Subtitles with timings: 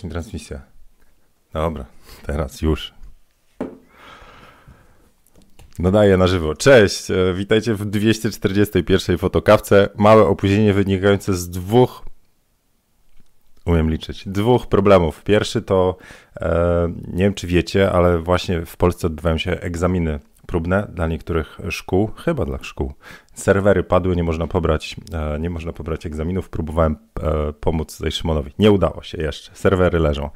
[0.00, 0.60] Rozpocznij transmisję.
[1.52, 1.86] Dobra,
[2.26, 2.94] teraz już.
[5.78, 6.54] Nadaję na żywo.
[6.54, 9.88] Cześć, e, witajcie w 241 fotokawce.
[9.96, 12.04] Małe opóźnienie wynikające z dwóch,
[13.66, 15.22] umiem liczyć, dwóch problemów.
[15.24, 15.96] Pierwszy to,
[16.40, 21.58] e, nie wiem czy wiecie, ale właśnie w Polsce odbywają się egzaminy próbne dla niektórych
[21.70, 22.92] szkół, chyba dla szkół.
[23.40, 26.48] Serwery padły, nie można pobrać, e, nie można pobrać egzaminów.
[26.48, 28.52] Próbowałem e, pomóc tutaj Szymonowi.
[28.58, 29.50] Nie udało się jeszcze.
[29.54, 30.30] Serwery leżą.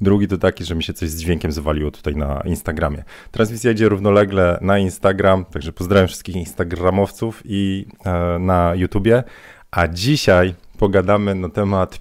[0.00, 3.04] Drugi to taki, że mi się coś z dźwiękiem zawaliło tutaj na Instagramie.
[3.30, 9.24] Transmisja idzie równolegle na Instagram, także pozdrawiam wszystkich Instagramowców i e, na YouTubie.
[9.70, 12.00] A dzisiaj pogadamy na temat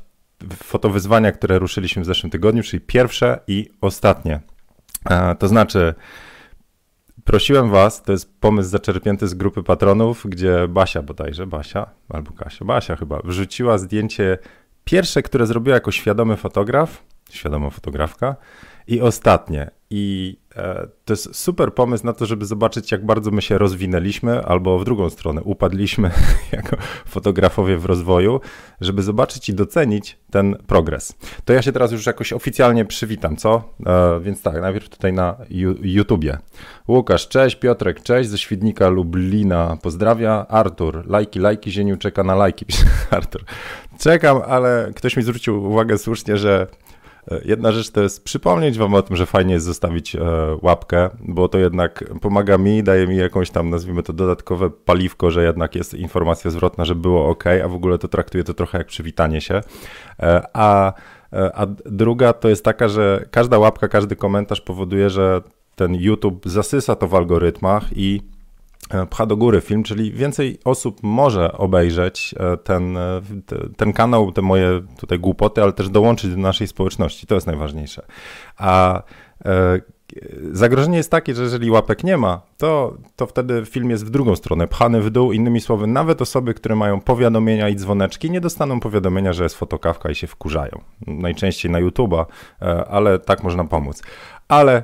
[0.64, 4.40] fotowyzwania, które ruszyliśmy w zeszłym tygodniu, czyli pierwsze i ostatnie.
[5.40, 5.94] To znaczy,
[7.28, 12.66] Prosiłem was, to jest pomysł zaczerpnięty z grupy patronów, gdzie Basia bodajże, Basia albo Kasia,
[12.66, 14.38] Basia chyba, wrzuciła zdjęcie
[14.84, 18.36] pierwsze, które zrobiła jako świadomy fotograf, świadoma fotografka
[18.88, 19.72] i ostatnie.
[19.90, 24.46] I e, to jest super pomysł na to, żeby zobaczyć, jak bardzo my się rozwinęliśmy,
[24.46, 26.12] albo w drugą stronę upadliśmy
[26.52, 28.40] jako fotografowie w rozwoju,
[28.82, 31.16] żeby zobaczyć i docenić ten progres.
[31.46, 33.74] To ja się teraz już jakoś oficjalnie przywitam, co?
[33.86, 35.38] E, więc tak, najpierw tutaj na
[35.82, 36.38] YouTubie.
[36.88, 40.46] Łukasz, cześć, Piotrek, cześć, ze Świdnika Lublina, pozdrawia.
[40.50, 42.66] Artur, lajki, lajki, Zieniu czeka na lajki,
[43.12, 43.44] Artur.
[44.00, 46.68] Czekam, ale ktoś mi zwrócił uwagę słusznie, że
[47.46, 50.22] Jedna rzecz to jest przypomnieć wam o tym, że fajnie jest zostawić e,
[50.62, 55.44] łapkę, bo to jednak pomaga mi, daje mi jakąś tam, nazwijmy to, dodatkowe paliwko, że
[55.44, 58.88] jednak jest informacja zwrotna, że było ok, a w ogóle to traktuję to trochę jak
[58.88, 59.62] przywitanie się.
[60.20, 60.94] E, a,
[61.34, 65.42] e, a druga to jest taka, że każda łapka, każdy komentarz powoduje, że
[65.76, 68.22] ten YouTube zasysa to w algorytmach i
[69.10, 73.22] pcha do góry film, czyli więcej osób może obejrzeć e, ten, e,
[73.78, 77.28] ten kanał, te moje tutaj głupoty, ale też dołączyć do naszej społeczności.
[77.28, 78.06] To jest najważniejsze.
[78.58, 79.02] A
[80.52, 84.36] zagrożenie jest takie, że jeżeli łapek nie ma, to, to wtedy film jest w drugą
[84.36, 85.32] stronę, pchany w dół.
[85.32, 90.10] Innymi słowy, nawet osoby, które mają powiadomienia i dzwoneczki, nie dostaną powiadomienia, że jest fotokawka
[90.10, 90.82] i się wkurzają.
[91.08, 92.26] Najczęściej na YouTube'a,
[92.90, 94.04] ale tak można pomóc.
[94.48, 94.84] Ale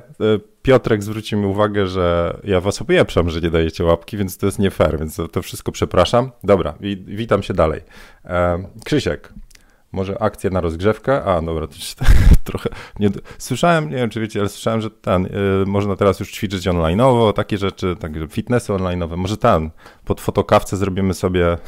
[0.64, 4.58] Piotrek zwrócił mi uwagę, że ja was opieprzam, że nie dajecie łapki, więc to jest
[4.58, 6.30] nie fair, więc to, wszystko przepraszam.
[6.44, 6.74] Dobra,
[7.06, 7.80] witam się dalej.
[8.24, 9.32] E, Krzysiek,
[9.92, 11.24] może akcja na rozgrzewkę?
[11.24, 11.74] A, dobra, to
[12.50, 12.70] trochę
[13.00, 15.30] nie, słyszałem, nie wiem czy wiecie, ale słyszałem, że ten, y,
[15.66, 19.16] można teraz już ćwiczyć online'owo, takie rzeczy, takie fitnessy online'owe.
[19.16, 19.70] Może ten,
[20.04, 21.58] pod fotokawce zrobimy sobie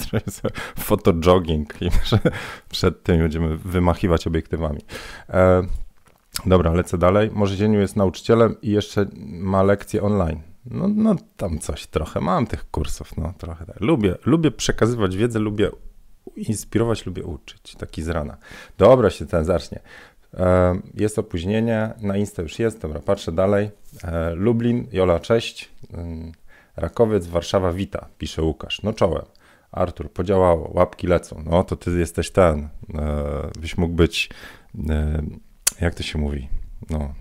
[0.78, 1.88] fotojogging i
[2.70, 4.80] przed tym będziemy wymachiwać obiektywami.
[5.30, 5.62] E,
[6.46, 7.30] Dobra, lecę dalej.
[7.32, 10.40] Może Zieniu jest nauczycielem i jeszcze ma lekcje online.
[10.70, 12.20] No, no tam coś trochę.
[12.20, 13.80] Mam tych kursów, no trochę tak.
[13.80, 15.70] Lubię, lubię przekazywać wiedzę, lubię
[16.36, 17.74] inspirować, lubię uczyć.
[17.78, 18.36] Taki z rana.
[18.78, 19.80] Dobra, się ten zacznie.
[20.34, 23.70] E, jest opóźnienie, na Insta już jest, dobra, patrzę dalej.
[24.04, 25.70] E, Lublin, Jola, cześć.
[25.92, 26.32] Mm,
[26.76, 28.82] Rakowiec, Warszawa, wita, pisze Łukasz.
[28.82, 29.24] No czołem.
[29.72, 31.42] Artur, podziałało, łapki lecą.
[31.46, 32.68] No to ty jesteś ten.
[32.94, 34.30] E, byś mógł być
[35.80, 36.48] jak to się mówi?
[36.90, 37.14] No.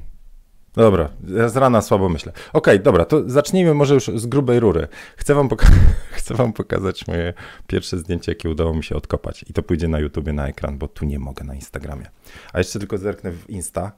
[0.73, 1.09] dobra,
[1.47, 2.31] z rana słabo myślę.
[2.31, 4.87] Okej, okay, dobra, to zacznijmy może już z grubej rury.
[5.17, 5.67] Chcę wam, poka
[6.17, 7.33] chcę wam pokazać moje
[7.67, 9.45] pierwsze zdjęcie, jakie udało mi się odkopać.
[9.49, 12.05] I to pójdzie na YouTubie na ekran, bo tu nie mogę na Instagramie.
[12.53, 13.91] A jeszcze tylko zerknę w Insta.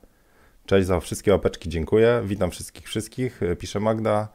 [0.65, 2.21] Cześć za wszystkie łapeczki, dziękuję.
[2.25, 3.41] Witam wszystkich, wszystkich.
[3.59, 4.27] Pisze Magda.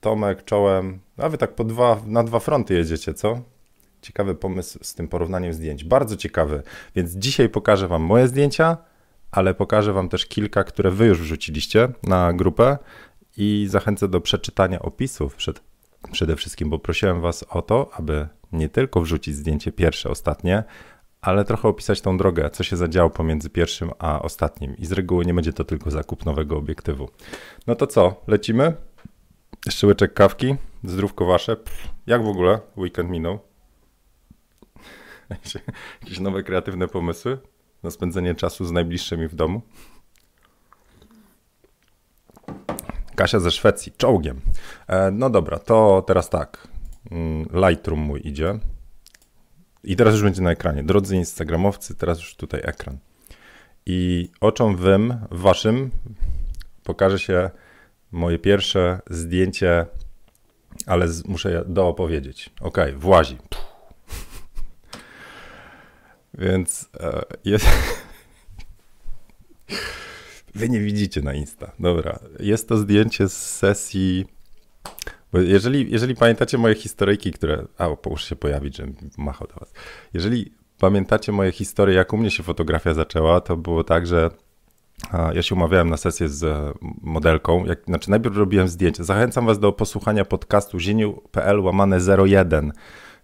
[0.00, 1.00] Tomek, czołem.
[1.16, 3.40] A wy tak po dwa, na dwa fronty jedziecie, co?
[4.02, 5.84] Ciekawy pomysł z tym porównaniem zdjęć.
[5.84, 6.62] Bardzo ciekawy.
[6.94, 8.76] Więc dzisiaj pokażę Wam moje zdjęcia,
[9.30, 12.78] ale pokażę Wam też kilka, które Wy już wrzuciliście na grupę
[13.36, 15.60] i zachęcę do przeczytania opisów przed,
[16.12, 20.64] przede wszystkim, bo prosiłem Was o to, aby nie tylko wrzucić zdjęcie pierwsze, ostatnie,
[21.20, 24.76] ale trochę opisać tą drogę, co się zadziało pomiędzy pierwszym a ostatnim.
[24.76, 27.08] I z reguły nie będzie to tylko zakup nowego obiektywu.
[27.66, 28.72] No to co, lecimy?
[29.66, 30.54] Jeszcze łyczek kawki,
[30.84, 31.56] zdrówko wasze.
[31.56, 33.51] Pff, jak w ogóle weekend minął?
[36.02, 37.38] Jakieś nowe kreatywne pomysły
[37.82, 39.62] na spędzenie czasu z najbliższymi w domu?
[43.14, 44.40] Kasia ze Szwecji, czołgiem.
[44.86, 46.68] E, no dobra, to teraz tak.
[47.10, 48.58] Mm, Lightroom mój idzie.
[49.84, 50.82] I teraz już będzie na ekranie.
[50.82, 52.98] Drodzy Instagramowcy, teraz już tutaj ekran.
[53.86, 55.90] I oczom wym, waszym,
[56.84, 57.50] pokaże się
[58.12, 59.86] moje pierwsze zdjęcie,
[60.86, 62.50] ale muszę je doopowiedzieć.
[62.60, 63.36] Ok, włazi.
[63.50, 63.71] Puh.
[66.34, 67.66] Więc e, jest...
[70.54, 71.72] Wy nie widzicie na Insta.
[71.78, 72.18] Dobra.
[72.40, 74.26] Jest to zdjęcie z sesji.
[75.32, 77.66] Bo jeżeli, jeżeli pamiętacie moje historyjki, które.
[77.78, 78.86] A, już się pojawić, że
[79.18, 79.72] machał do was.
[80.14, 84.30] Jeżeli pamiętacie moje historie, jak u mnie się fotografia zaczęła, to było tak, że
[85.34, 87.64] ja się umawiałem na sesję z e, modelką.
[87.64, 89.04] Jak, znaczy, najpierw robiłem zdjęcia.
[89.04, 92.72] Zachęcam Was do posłuchania podcastu zieniu.pl łamane 01.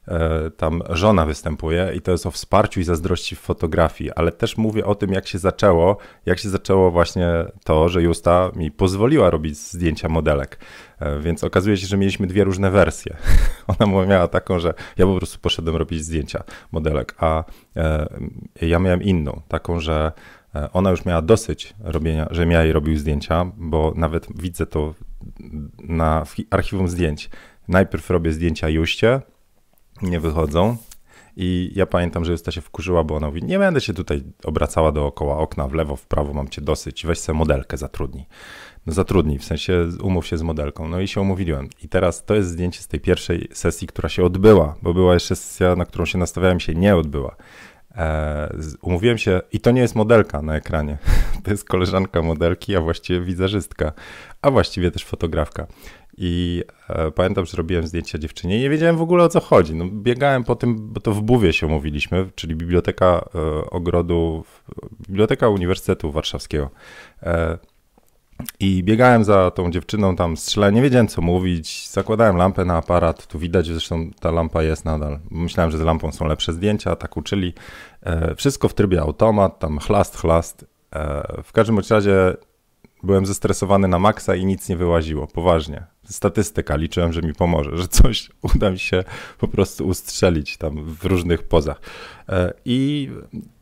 [0.09, 4.57] E, tam żona występuje i to jest o wsparciu i zazdrości w fotografii, ale też
[4.57, 5.97] mówię o tym, jak się zaczęło,
[6.27, 7.29] jak się zaczęło właśnie
[7.65, 10.59] to, że Justa mi pozwoliła robić zdjęcia modelek.
[11.01, 13.17] E, więc okazuje się, że mieliśmy dwie różne wersje.
[13.79, 17.45] Ona miała taką, że ja po prostu poszedłem robić zdjęcia modelek, a
[18.63, 20.13] ja miałem inną, taką, że
[20.55, 24.95] E, ona już miała dosyć robienia, że ja jej robił zdjęcia, bo nawet widzę to
[25.79, 27.31] na archiwum zdjęć.
[27.69, 29.21] Najpierw robię zdjęcia Juście,
[30.03, 30.77] nie wychodzą.
[31.41, 34.93] I ja pamiętam, że Justa się wkurzyła, bo ona mówi, nie będę się tutaj obracała
[34.93, 38.27] dookoła okna, w lewo, w prawo, mam cię dosyć, weź sobie modelkę, zatrudnij.
[38.87, 40.89] No zatrudnij, w sensie umów się z modelką.
[40.89, 41.69] No i się umówiłem.
[41.83, 45.37] I teraz to jest zdjęcie z tej pierwszej sesji, która się odbyła, bo była jeszcze
[45.37, 47.37] sesja, na którą się nastawiałem, się nie odbyła.
[47.97, 50.99] E, umówiłem się, i to nie jest modelka na ekranie,
[51.45, 53.93] to jest koleżanka modelki, a właściwie wizerzystka,
[54.43, 55.67] a właściwie też fotografka.
[56.21, 59.75] I e, pamiętam, że robiłem zdjęcia dziewczynie i nie wiedziałem w ogóle o co chodzi.
[59.75, 64.45] No, biegałem po tym, bo to w Buwie się umówiliśmy, czyli Biblioteka e, Ogrodu,
[65.09, 66.71] Biblioteka Uniwersytetu Warszawskiego.
[67.23, 67.59] E,
[68.61, 73.27] i biegałem za tą dziewczyną tam strzelałem, nie wiedziałem co mówić, zakładałem lampę na aparat,
[73.27, 75.19] tu widać, zresztą ta lampa jest nadal.
[75.31, 77.55] Myślałem, że z lampą są lepsze zdjęcia, tak uczyli.
[78.37, 80.67] Wszystko w trybie automat, tam chlast, chlast.
[81.45, 82.37] W każdym razie
[83.03, 85.87] byłem zestresowany na maksa i nic nie wyłaziło, poważnie.
[86.05, 89.05] Statystyka, liczyłem, że mi pomoże, że coś uda mi się
[89.39, 91.81] po prostu ustrzelić tam w różnych pozach.
[92.29, 93.11] E, I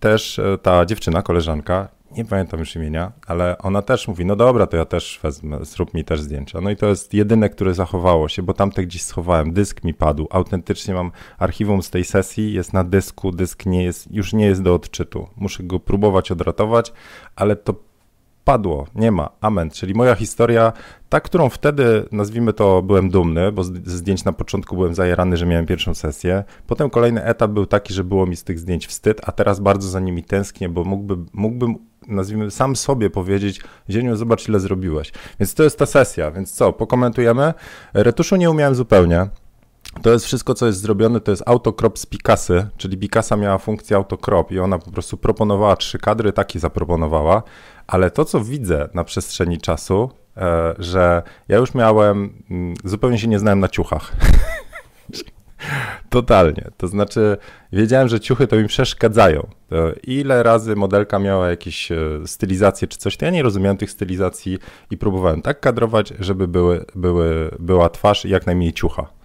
[0.01, 4.67] też e, ta dziewczyna, koleżanka, nie pamiętam już imienia, ale ona też mówi, no dobra,
[4.67, 6.61] to ja też wezmę, zrób mi też zdjęcia.
[6.61, 10.27] No i to jest jedyne, które zachowało się, bo tamte gdzieś schowałem, dysk mi padł,
[10.31, 14.63] autentycznie mam archiwum z tej sesji, jest na dysku, dysk nie jest, już nie jest
[14.63, 15.29] do odczytu.
[15.37, 16.93] Muszę go próbować odratować,
[17.37, 17.75] ale to
[18.47, 19.71] padło, nie ma, amen.
[19.71, 20.73] Czyli moja historia,
[21.09, 25.47] ta, którą wtedy, nazwijmy to, byłem dumny, bo z zdjęć na początku byłem zajerany, że
[25.47, 26.45] miałem pierwszą sesję.
[26.67, 29.89] Potem kolejny etap był taki, że było mi z tych zdjęć wstyd, a teraz bardzo
[29.89, 31.75] za nimi tęsknię, bo mógłby, mógłbym
[32.09, 33.61] nazwijmy, sam sobie powiedzieć,
[33.91, 35.13] Zieniu, zobacz ile zrobiłeś.
[35.41, 37.55] Więc to jest ta sesja, więc co, pokomentujemy?
[37.95, 39.29] Retuszu nie umiałem zupełnie.
[40.03, 43.97] To jest wszystko, co jest zrobione, to jest autokrop z Picasy, czyli Picasa miała funkcję
[43.97, 47.43] autokrop i ona po prostu proponowała trzy kadry, takie zaproponowała,
[47.87, 53.29] ale to, co widzę na przestrzeni czasu, e, że ja już miałem, mm, zupełnie się
[53.29, 54.13] nie znałem na ciuchach.
[56.11, 56.71] Totalnie.
[56.77, 57.37] To znaczy,
[57.73, 59.47] wiedziałem, że ciuchy to mi przeszkadzają.
[59.69, 61.97] To ile razy modelka miała jakieś e,
[62.27, 64.59] stylizacje czy coś, to ja nie rozumiałem tych stylizacji
[64.91, 69.16] i próbowałem tak kadrować, żeby były, były, była twarz i jak najmniej ciucha.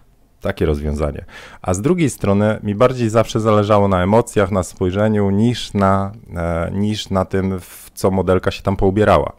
[0.41, 1.25] Takie rozwiązanie.
[1.61, 6.71] A z drugiej strony mi bardziej zawsze zależało na emocjach, na spojrzeniu, niż na, e,
[6.73, 9.33] niż na tym, w co modelka się tam poubierała.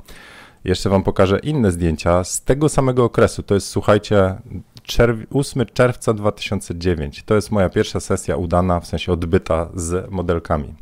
[0.65, 3.43] Jeszcze wam pokażę inne zdjęcia z tego samego okresu.
[3.43, 4.35] To jest, słuchajcie,
[4.83, 7.23] czerw 8 czerwca 2009.
[7.23, 10.75] To jest moja pierwsza sesja udana, w sensie odbyta z modelkami.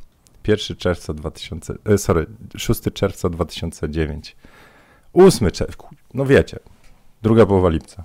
[0.48, 2.26] 1 czerwca 2000, e, sorry,
[2.56, 4.36] 6 czerwca 2009.
[5.12, 6.58] 8 czerwca, no wiecie,
[7.22, 8.04] druga połowa lipca.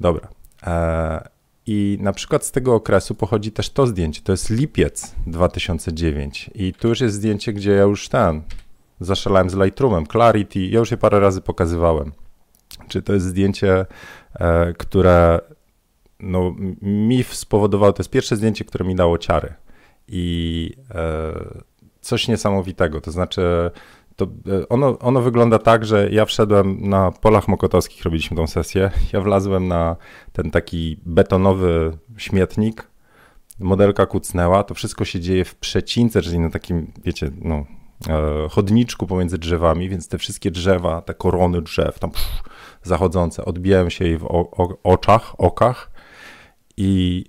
[0.00, 0.28] Dobra.
[0.66, 1.37] E,
[1.70, 4.20] I na przykład z tego okresu pochodzi też to zdjęcie.
[4.24, 6.50] To jest lipiec 2009.
[6.54, 8.42] I tu już jest zdjęcie, gdzie ja już ten
[9.00, 10.60] zaszalałem z Lightroomem, Clarity.
[10.60, 12.12] Ja już je parę razy pokazywałem.
[12.88, 13.86] Czy to jest zdjęcie
[14.34, 15.40] E, które
[16.20, 19.54] no, mi spowodowało, to jest pierwsze zdjęcie, które mi dało ciary
[20.08, 21.32] i e,
[22.00, 23.70] coś niesamowitego, to znaczy
[24.18, 28.90] to e, ono, ono wygląda tak, że ja wszedłem na polach mokotowskich, robiliśmy tą sesję,
[29.12, 29.96] ja wlazłem na
[30.32, 32.88] ten taki betonowy śmietnik,
[33.58, 37.64] modelka kucnęła, to wszystko się dzieje w przecince, czyli na takim, wiecie, no,
[38.50, 42.42] chodniczku pomiędzy drzewami, więc te wszystkie drzewa, te korony drzew, tam pff,
[42.82, 44.26] zachodzące, odbijają się jej w
[44.82, 45.90] oczach, okach.
[46.76, 47.24] I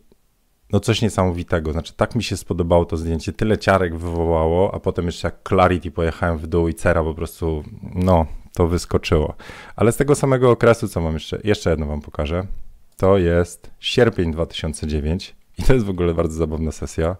[0.71, 1.71] no coś niesamowitego.
[1.71, 5.91] Znaczy, tak mi się spodobało to zdjęcie, tyle ciarek wywołało, a potem jeszcze jak Clarity
[5.91, 7.63] pojechałem w dół i cera po prostu,
[7.95, 9.35] no, to wyskoczyło.
[9.75, 12.43] Ale z tego samego okresu, co mam jeszcze, jeszcze jedno wam pokażę,
[12.97, 17.15] to jest sierpień 2009 i to jest w ogóle bardzo zabawna sesja,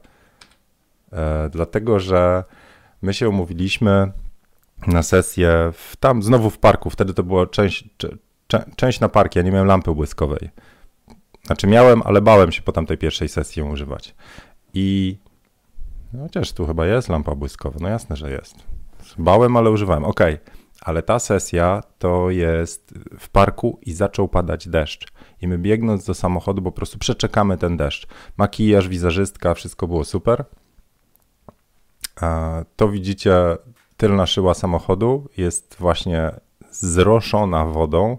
[1.11, 2.43] e, dlatego że
[3.01, 4.11] my się umówiliśmy
[4.87, 7.89] na sesję w, tam znowu w parku, wtedy to była część,
[8.75, 10.49] część na parki, ja nie miałem lampy błyskowej.
[11.49, 14.15] Znaczy miałem, ale bałem się po tamtej pierwszej sesji ją używać.
[14.73, 15.17] I
[16.13, 18.55] no chociaż tu chyba jest lampa błyskowa, no jasne, że jest.
[19.17, 20.19] Bałem, ale używałem, ok.
[20.81, 25.11] Ale ta sesja to jest w parku i zaczął padać deszcz.
[25.41, 28.07] I my biegnąc do samochodu po prostu przeczekamy ten deszcz.
[28.37, 30.45] Makijaż, wizerzystka, wszystko było super.
[32.75, 33.33] to widzicie,
[33.97, 36.31] tylna szyła samochodu jest właśnie
[36.71, 38.17] zroszona wodą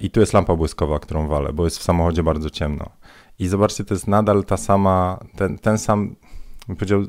[0.00, 2.90] i tu jest lampa błyskowa, którą walę, bo jest w samochodzie bardzo ciemno.
[3.38, 6.16] I zobaczcie, to jest nadal ta sama, ten, ten sam,
[6.68, 7.02] bym powiedział,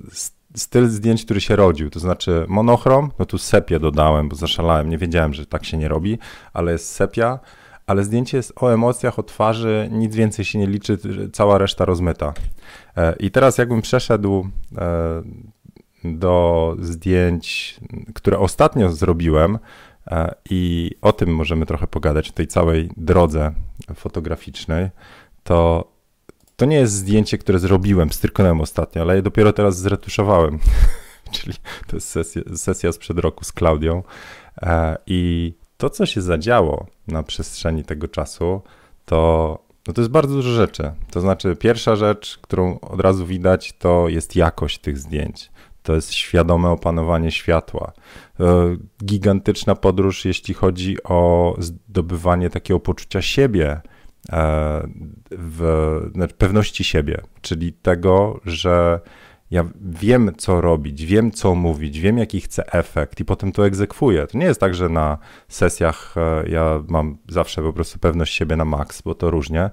[0.56, 4.98] styl zdjęć, który się rodził, to znaczy monochrom, no tu sepię dodałem, bo zaszalałem, nie
[4.98, 6.20] wiedziałem, że tak się nie robi,
[6.54, 7.40] ale jest sepia,
[7.88, 10.98] ale zdjęcie jest o emocjach, o twarzy, nic więcej się nie liczy,
[11.34, 12.34] cała reszta rozmyta.
[12.98, 14.48] E, I teraz jakbym przeszedł
[14.78, 15.24] e,
[16.04, 17.80] do zdjęć,
[18.14, 19.60] które ostatnio zrobiłem e,
[20.50, 23.52] i o tym możemy trochę pogadać, o tej całej drodze
[23.96, 24.90] fotograficznej,
[25.44, 25.88] to
[26.58, 30.60] to nie jest zdjęcie, które zrobiłem, stryknąłem ostatnio, ale je dopiero teraz zretuszowałem.
[31.32, 31.54] Czyli
[31.88, 34.04] to jest sesja, sesja sprzed roku z Klaudią.
[35.08, 38.62] I to, co się zadziało na przestrzeni tego czasu,
[39.06, 40.92] to, no to jest bardzo dużo rzeczy.
[41.12, 45.52] To znaczy, pierwsza rzecz, którą od razu widać, to jest jakość tych zdjęć.
[45.88, 47.92] To jest świadome opanowanie światła.
[48.40, 53.82] E, gigantyczna podróż, jeśli chodzi o zdobywanie takiego poczucia siebie,
[54.32, 54.88] e,
[55.32, 55.62] w,
[56.16, 59.00] znaczy pewności siebie, czyli tego, że
[59.52, 64.28] ja wiem, co robić, wiem, co mówić, wiem, jaki chcę efekt i potem to egzekwuję.
[64.28, 65.18] To nie jest tak, że na
[65.48, 69.70] sesjach e, ja mam zawsze po prostu pewność siebie na maks, bo to różnie,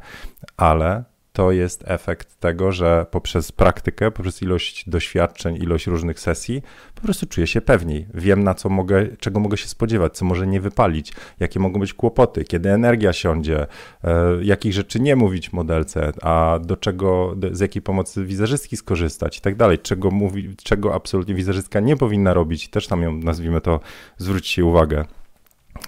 [0.56, 1.04] ale
[1.35, 6.62] to jest efekt tego, że poprzez praktykę, poprzez ilość doświadczeń, ilość różnych sesji,
[6.95, 8.07] po prostu czuję się pewniej.
[8.14, 11.95] Wiem, na co mogę, czego mogę się spodziewać, co może nie wypalić, jakie mogą być
[11.95, 13.67] kłopoty, kiedy energia siądzie,
[14.05, 19.41] e, jakich rzeczy nie mówić modelce, a do czego, z jakiej pomocy wizerzystki skorzystać i
[19.41, 23.81] tak dalej, czego, mówi, czego absolutnie wizerzystka nie powinna robić, też tam ją, nazwijmy to,
[24.19, 25.05] zwróćcie uwagę.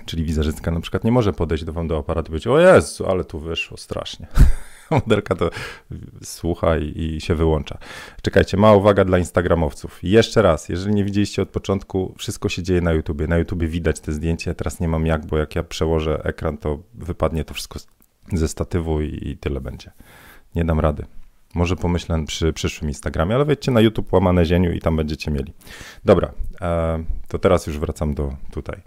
[0.06, 3.06] Czyli wizerzystka na przykład nie może podejść do wam do aparatu i powiedzieć, o Jezu,
[3.06, 4.26] ale tu wyszło strasznie.
[4.90, 5.50] modelka to
[6.22, 7.78] słucha i, i, się wyłącza.
[8.22, 9.98] Czekajcie, mała uwaga dla instagramowców.
[10.02, 13.26] Jeszcze raz, jeżeli nie widzieliście od początku, wszystko się dzieje na YouTubie.
[13.26, 16.78] Na YouTubie widać te zdjęcia, teraz nie mam jak, bo jak ja przełożę ekran, to
[16.94, 17.78] wypadnie to wszystko
[18.32, 19.90] ze statywu i, i tyle będzie.
[20.54, 21.06] Nie dam rady.
[21.54, 25.52] Może pomyślę przy przyszłym Instagramie, ale wejdźcie na YouTube łamane zieniu i tam będziecie mieli.
[26.04, 28.82] Dobra, e, to teraz już wracam do tutaj.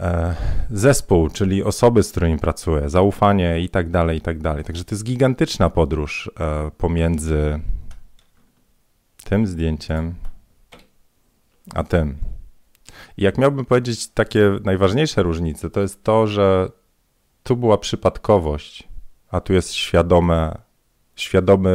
[0.00, 0.34] E,
[0.70, 4.64] zespół, czyli osoby, z którymi pracuję, zaufanie i tak dalej, i tak dalej.
[4.64, 7.60] Także to jest gigantyczna podróż e, pomiędzy
[9.24, 10.14] tym zdjęciem
[11.74, 12.18] a tym.
[13.16, 16.70] I jak miałbym powiedzieć takie najważniejsze różnice, to jest to, że
[17.42, 18.88] tu była przypadkowość,
[19.30, 20.67] a tu jest świadome
[21.20, 21.70] świadome,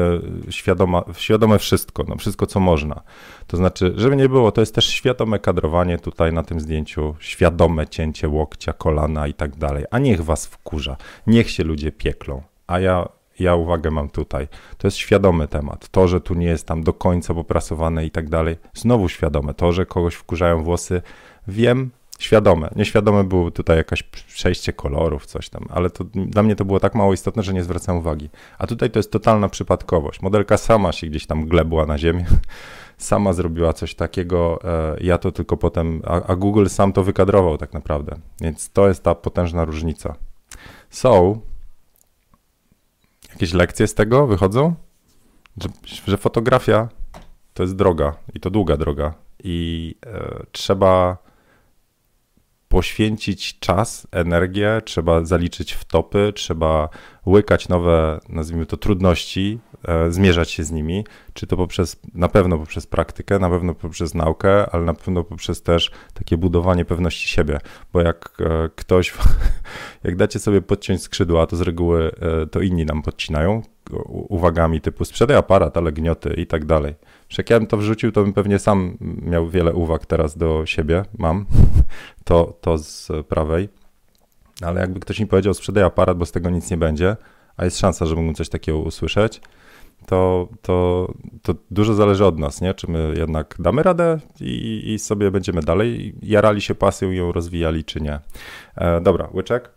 [0.50, 3.02] świadoma, świadome wszystko, no wszystko co można.
[3.48, 7.88] To znaczy, żeby nie było, to jest też świadome kadrowanie tutaj na tym zdjęciu, świadome
[7.88, 9.86] cięcie łokcia, kolana i tak dalej.
[9.92, 10.98] A niech was wkurza,
[11.28, 12.42] niech się ludzie pieklą.
[12.68, 13.10] A ja,
[13.40, 14.48] ja uwagę mam tutaj.
[14.78, 15.90] To jest świadomy temat.
[15.90, 19.54] To, że tu nie jest tam do końca poprasowane i tak dalej, znowu świadome.
[19.54, 21.02] To, że kogoś wkurzają włosy,
[21.48, 22.70] wiem, świadome.
[22.76, 26.96] Nieświadome było tutaj jakaś przejście kolorów, coś tam, ale to, dla mnie to było tak
[26.96, 28.30] mało istotne, że nie zwracam uwagi.
[28.58, 30.22] A tutaj to jest totalna przypadkowość.
[30.22, 32.26] Modelka sama się gdzieś tam glebła na ziemię,
[32.98, 37.58] sama zrobiła coś takiego, e, ja to tylko potem, a, a Google sam to wykadrował
[37.58, 38.16] tak naprawdę.
[38.42, 40.16] Więc to jest ta potężna różnica.
[40.90, 41.38] So,
[43.30, 44.76] jakieś lekcje z tego wychodzą?
[45.58, 45.70] Że,
[46.06, 46.90] że fotografia
[47.54, 51.18] to jest droga i to długa droga i e, trzeba
[52.74, 56.90] poświęcić czas, energię, trzeba zaliczyć wtopy, trzeba
[57.26, 62.58] łykać nowe, nazwijmy to, trudności, e, zmierzać się z nimi, czy to poprzez, na pewno
[62.58, 67.60] poprzez praktykę, na pewno poprzez naukę, ale na pewno poprzez też takie budowanie pewności siebie,
[67.94, 69.14] bo jak e, ktoś,
[70.04, 73.62] jak dacie sobie podciąć skrzydła, to z reguły e, to inni nam podcinają
[74.10, 76.96] uwagami typu sprzedaj aparat, ale gnioty i tak dalej.
[77.38, 81.06] Jak ja bym to wrzucił, to bym pewnie sam miał wiele uwag teraz do siebie,
[81.18, 81.46] mam,
[82.24, 83.70] to, to z prawej,
[84.62, 87.16] ale jakby ktoś mi powiedział sprzedaj aparat, bo z tego nic nie będzie,
[87.58, 89.42] a jest szansa, że mógłbym coś takiego usłyszeć,
[90.06, 91.08] to, to,
[91.42, 92.74] to dużo zależy od nas, nie?
[92.74, 97.32] Czy my jednak damy radę i, i sobie będziemy dalej jarali się pasją i ją
[97.32, 98.20] rozwijali, czy nie.
[98.76, 99.70] E, dobra, łyczek.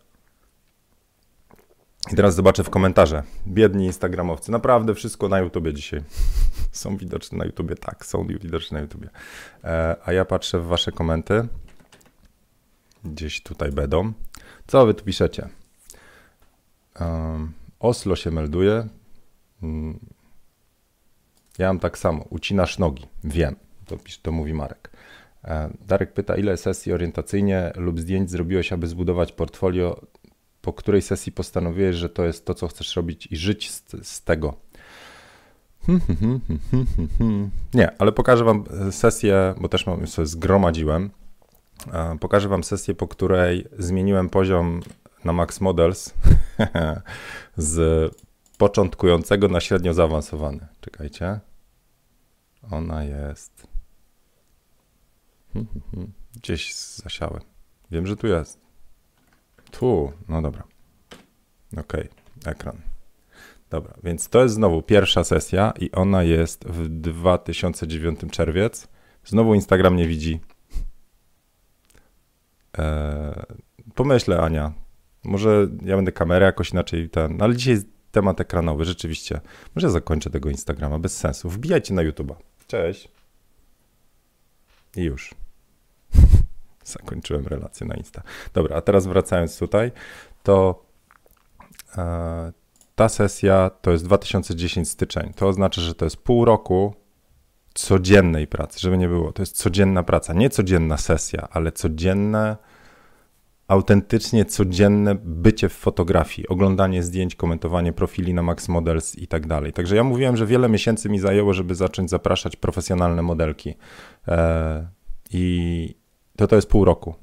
[2.13, 3.23] I teraz zobaczę w komentarze.
[3.47, 4.53] Biedni Instagramowcy.
[4.53, 6.03] Naprawdę wszystko na YouTubie dzisiaj.
[6.73, 9.09] są widoczne na YouTubie, tak, są widoczne na YouTubie.
[9.65, 11.49] E, a ja patrzę w wasze komenty.
[13.05, 14.13] Gdzieś tutaj będą.
[14.67, 15.49] Co wy tu piszecie?
[17.81, 18.89] Oslo się melduje.
[19.63, 19.99] Um,
[21.59, 22.25] ja mam tak samo.
[22.31, 23.07] Ucinasz nogi.
[23.25, 23.57] Wiem.
[23.87, 24.91] To, to mówi Marek.
[25.45, 30.01] E, Darek pyta, ile sesji orientacyjnie lub zdjęć zrobiłeś, aby zbudować portfolio
[30.67, 34.23] po której sesji postanowiłeś, że to jest to, co chcesz robić i żyć z, z
[34.23, 34.55] tego?
[37.75, 41.11] Nie, ale pokażę Wam sesję, bo też mam, sobie zgromadziłem.
[42.21, 44.81] Pokażę Wam sesję, po której zmieniłem poziom
[45.25, 46.15] na Max Models
[47.57, 48.13] z
[48.59, 50.67] początkującego na średnio zaawansowany.
[50.81, 51.41] Czekajcie.
[52.71, 53.67] Ona jest.
[56.37, 57.43] Gdzieś zasiałem.
[57.91, 58.66] Wiem, że tu jest.
[59.71, 60.63] Tu, no dobra.
[61.77, 61.93] Ok,
[62.47, 62.77] ekran.
[63.71, 68.89] Dobra, więc to jest znowu pierwsza sesja i ona jest w 2009 czerwiec.
[69.25, 70.41] Znowu Instagram nie widzi.
[72.79, 73.35] Eee,
[73.95, 74.73] pomyślę, Ania.
[75.25, 77.37] Może ja będę kamerę jakoś inaczej ten.
[77.37, 79.41] No ale dzisiaj jest temat ekranowy, rzeczywiście.
[79.75, 81.49] Może zakończę tego Instagrama bez sensu.
[81.51, 82.35] Wbijajcie na YouTube'a.
[82.67, 83.09] Cześć.
[84.97, 85.35] I już.
[86.87, 88.23] Zakończyłem relację na Insta.
[88.55, 89.93] Dobra, a teraz wracając tutaj,
[90.43, 90.85] to
[91.99, 92.53] e,
[92.95, 95.33] ta sesja to jest 2010 styczeń.
[95.37, 96.95] To oznacza, że to jest pół roku
[97.75, 99.33] codziennej pracy, żeby nie było.
[99.33, 102.57] To jest codzienna praca, nie codzienna sesja, ale codzienne,
[103.69, 109.73] autentycznie codzienne bycie w fotografii, oglądanie zdjęć, komentowanie profili na Max Models i tak dalej.
[109.73, 113.75] Także ja mówiłem, że wiele miesięcy mi zajęło, żeby zacząć zapraszać profesjonalne modelki.
[114.29, 114.89] E,
[115.31, 115.95] I
[116.37, 117.15] to to jest pół roku.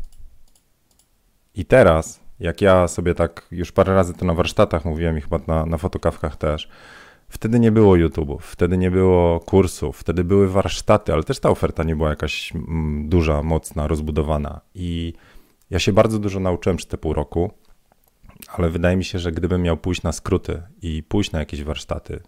[1.56, 5.40] I teraz jak ja sobie tak już parę razy to na warsztatach mówiłem i chyba
[5.48, 6.70] na, na fotokawkach też,
[7.30, 11.84] wtedy nie było YouTube'ów, wtedy nie było kursów, wtedy były warsztaty, ale też ta oferta
[11.84, 14.62] nie była jakaś mm, duża, mocna, rozbudowana.
[14.76, 15.14] I
[15.70, 17.52] ja się bardzo dużo nauczyłem przez te pół roku,
[18.48, 22.22] ale wydaje mi się, że gdybym miał pójść na skróty i pójść na jakieś warsztaty,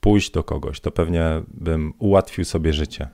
[0.00, 3.08] pójść do kogoś, to pewnie bym ułatwił sobie życie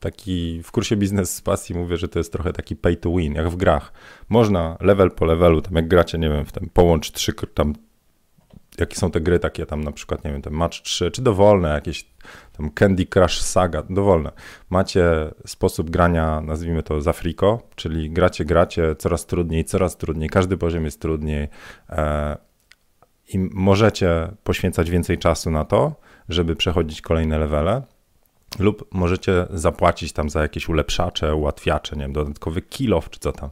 [0.00, 3.34] taki w kursie biznes z pasji mówię, że to jest trochę taki pay to win,
[3.34, 3.92] jak w grach.
[4.28, 7.74] Można level po levelu, tam jak gracie, nie wiem, w tym połącz trzy, tam
[8.78, 11.68] jakie są te gry takie tam na przykład, nie wiem, ten Match 3, czy dowolne
[11.68, 12.06] jakieś
[12.56, 14.32] tam Candy Crush Saga, dowolne.
[14.70, 15.04] Macie
[15.46, 20.84] sposób grania, nazwijmy to z Afriko, czyli gracie, gracie, coraz trudniej, coraz trudniej, każdy poziom
[20.84, 21.48] jest trudniej
[21.88, 22.36] e,
[23.28, 25.94] i możecie poświęcać więcej czasu na to,
[26.28, 27.82] żeby przechodzić kolejne levele,
[28.58, 33.50] lub możecie zapłacić tam za jakieś ulepszacze, ułatwiacze, nie wiem, dodatkowy kilof czy co tam.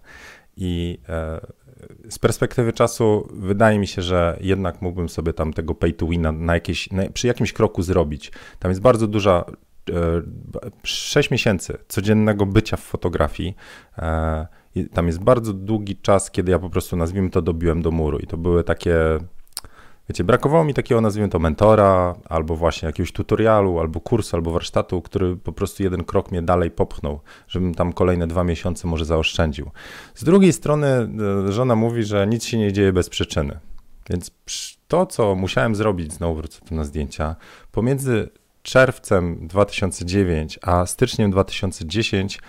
[0.57, 1.41] I e,
[2.09, 6.45] z perspektywy czasu wydaje mi się, że jednak mógłbym sobie tam tego pay to win
[6.45, 8.33] na, jakieś, na, przy jakimś kroku zrobić.
[8.59, 9.45] Tam jest bardzo duża,
[9.91, 10.23] e,
[10.83, 13.57] 6 miesięcy codziennego bycia w fotografii.
[13.99, 14.47] E,
[14.93, 18.27] tam jest bardzo długi czas, kiedy ja po prostu, nazwijmy to, dobiłem do muru i
[18.27, 18.97] to były takie
[20.09, 25.03] Wiecie, brakowało mi takiego, nazwijmy to, mentora, albo właśnie jakiegoś tutorialu, albo kursu, albo warsztatu,
[25.03, 29.71] który po prostu jeden krok mnie dalej popchnął, żebym tam kolejne dwa miesiące może zaoszczędził.
[30.15, 30.87] Z drugiej strony
[31.49, 33.59] e, żona mówi, że nic się nie dzieje bez przyczyny.
[34.11, 34.31] Więc
[34.89, 37.37] to, co musiałem zrobić, znowu wrócę tu na zdjęcia,
[37.73, 38.29] pomiędzy
[38.63, 42.41] czerwcem 2009 a styczniem 2010 E,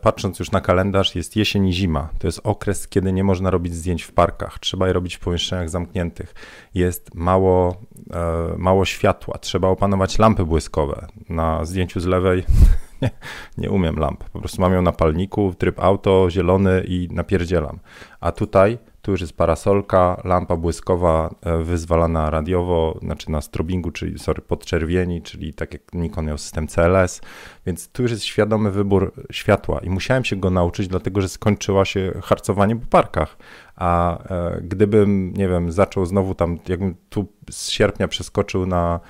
[0.00, 2.08] patrząc już na kalendarz, jest jesień i zima.
[2.18, 5.70] To jest okres, kiedy nie można robić zdjęć w parkach, trzeba je robić w pomieszczeniach
[5.70, 6.34] zamkniętych.
[6.74, 7.76] Jest mało,
[8.12, 11.06] e, mało światła, trzeba opanować lampy błyskowe.
[11.28, 12.44] Na zdjęciu z lewej
[13.02, 13.10] nie,
[13.58, 17.78] nie umiem lamp, po prostu mam ją na palniku, tryb auto, zielony i napierdzielam.
[18.20, 24.18] A tutaj tu już jest parasolka, lampa błyskowa e, wyzwalana radiowo, znaczy na strobingu, czyli
[24.18, 27.20] sorry, podczerwieni, czyli tak jak Nikon miał system CLS,
[27.66, 31.84] więc tu już jest świadomy wybór światła i musiałem się go nauczyć, dlatego że skończyła
[31.84, 33.36] się harcowanie po parkach.
[33.76, 39.00] A e, gdybym, nie wiem, zaczął znowu tam, jakbym tu z sierpnia przeskoczył na,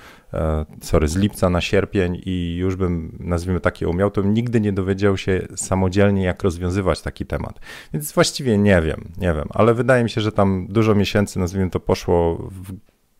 [0.81, 4.73] sorry, z lipca na sierpień i już bym, nazwijmy takie umiał, to bym nigdy nie
[4.73, 7.59] dowiedział się samodzielnie, jak rozwiązywać taki temat.
[7.93, 11.69] Więc właściwie nie wiem, nie wiem, ale wydaje mi się, że tam dużo miesięcy, nazwijmy
[11.69, 12.73] to, poszło w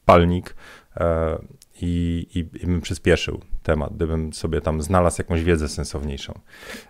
[0.06, 0.56] palnik
[0.98, 1.38] e,
[1.82, 6.40] i, i, i bym przyspieszył temat, gdybym sobie tam znalazł jakąś wiedzę sensowniejszą.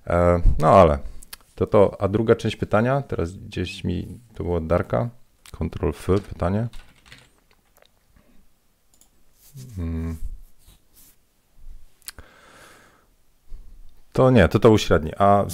[0.08, 1.00] E, no ale
[1.56, 5.10] to to, a druga część pytania, teraz gdzieś mi, to było Darka,
[5.52, 6.68] Ctrl F, pytanie.
[14.16, 15.12] To nie, to to był średni.
[15.18, 15.46] A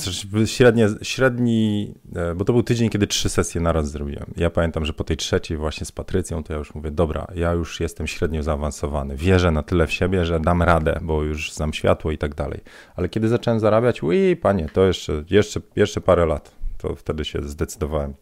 [0.45, 4.25] średnie, średni, e, bo to był tydzień, kiedy trzy sesje naraz zrobiłem.
[4.37, 7.51] Ja pamiętam, że po tej trzeciej właśnie z Patrycją, to ja już mówię, dobra, ja
[7.51, 9.15] już jestem średnio zaawansowany.
[9.15, 12.59] Wierzę na tyle w siebie, że dam radę, bo już znam światło i tak dalej.
[12.95, 16.51] Ale kiedy zacząłem zarabiać, ui, panie, to jeszcze, jeszcze, jeszcze parę lat.
[16.77, 18.13] To wtedy się zdecydowałem.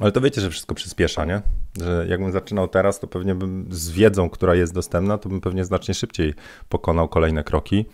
[0.00, 1.42] Ale to wiecie, że wszystko przyspiesza, nie?
[1.80, 5.64] Że jakbym zaczynał teraz, to pewnie bym z wiedzą, która jest dostępna, to bym pewnie
[5.64, 6.34] znacznie szybciej
[6.68, 7.86] pokonał kolejne kroki.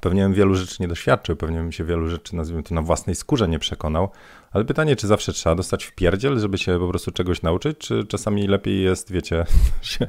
[0.00, 3.48] Pewnie wielu rzeczy nie doświadczył, pewnie bym się wielu rzeczy, nazwijmy to, na własnej skórze
[3.48, 4.10] nie przekonał,
[4.54, 8.04] ale pytanie, czy zawsze trzeba dostać w pierdziel, żeby się po prostu czegoś nauczyć, czy
[8.04, 9.44] czasami lepiej jest, wiecie,
[9.82, 10.06] się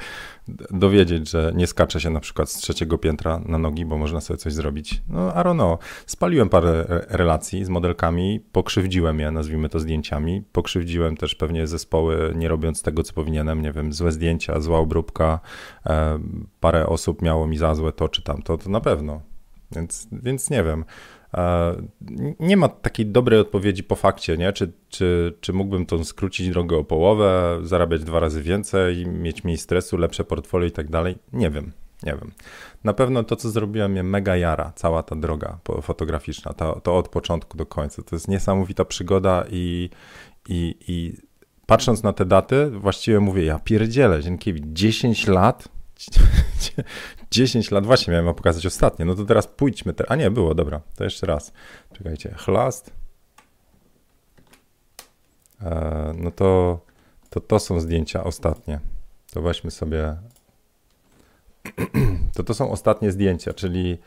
[0.71, 4.37] dowiedzieć, że nie skacze się na przykład z trzeciego piętra na nogi, bo można sobie
[4.37, 5.01] coś zrobić.
[5.09, 5.79] No, I don't know.
[6.05, 12.47] Spaliłem parę relacji z modelkami, pokrzywdziłem je, nazwijmy to zdjęciami, pokrzywdziłem też pewnie zespoły, nie
[12.47, 15.39] robiąc tego, co powinienem, nie wiem, złe zdjęcia, zła obróbka,
[15.85, 16.19] e,
[16.59, 19.34] parę osób miało mi za złe to czy tamto, to na pewno.
[19.71, 20.85] Więc, więc nie wiem.
[22.39, 24.53] Nie ma takiej dobrej odpowiedzi po fakcie, nie?
[24.53, 29.57] Czy, czy, czy mógłbym tą skrócić drogę o połowę, zarabiać dwa razy więcej, mieć mniej
[29.57, 31.17] stresu, lepsze portfolio i tak dalej?
[31.33, 31.71] Nie wiem,
[32.03, 32.31] nie wiem.
[32.83, 37.09] Na pewno to, co zrobiłem, mnie mega jara, cała ta droga fotograficzna, to, to od
[37.09, 38.03] początku do końca.
[38.03, 39.89] To jest niesamowita przygoda i,
[40.49, 41.17] i, i
[41.65, 45.67] patrząc na te daty, właściwie mówię, ja pierdzielę, Zienkiewicz, 10 lat
[47.35, 49.05] 10 lat, właśnie miałem wam pokazać ostatnie.
[49.05, 49.93] No to teraz pójdźmy.
[49.93, 50.11] Te...
[50.11, 50.81] A nie, było, dobra.
[50.95, 51.53] To jeszcze raz.
[51.93, 52.35] Czekajcie.
[52.37, 52.93] Chlast.
[55.61, 56.79] E, no to,
[57.29, 58.79] to to są zdjęcia ostatnie.
[59.33, 60.15] To weźmy sobie.
[62.35, 63.97] to to są ostatnie zdjęcia, czyli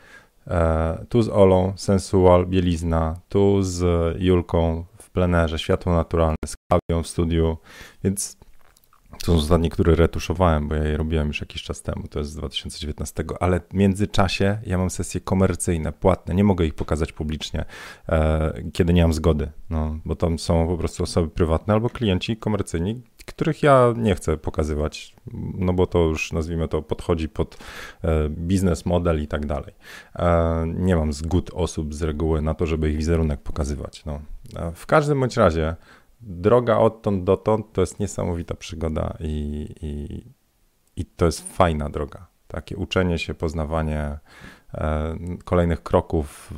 [0.47, 3.83] e, tu z Olą, sensual, bielizna, tu z
[4.21, 7.57] Julką w plenerze, światło naturalne, z Klawią w studiu,
[8.03, 8.37] więc
[9.17, 12.31] to są ostatnie, które retuszowałem, bo ja je robiłem już jakiś czas temu, to jest
[12.31, 17.65] z 2019, ale w międzyczasie ja mam sesje komercyjne, płatne, nie mogę ich pokazać publicznie,
[18.09, 22.37] e, kiedy nie mam zgody, no, bo tam są po prostu osoby prywatne albo klienci
[22.37, 25.15] komercyjni, których ja nie chcę pokazywać,
[25.53, 27.57] no bo to już nazwijmy to podchodzi pod
[28.03, 29.73] e, biznes model i tak dalej.
[30.15, 34.05] E, nie mam zgód osób z reguły na to, żeby ich wizerunek pokazywać.
[34.05, 34.21] No.
[34.55, 35.75] E, w każdym bądź razie
[36.21, 40.23] droga odtąd dotąd to jest niesamowita przygoda i, i,
[41.01, 42.27] i to jest fajna droga.
[42.47, 44.19] Takie uczenie się, poznawanie
[44.73, 46.53] e, kolejnych kroków,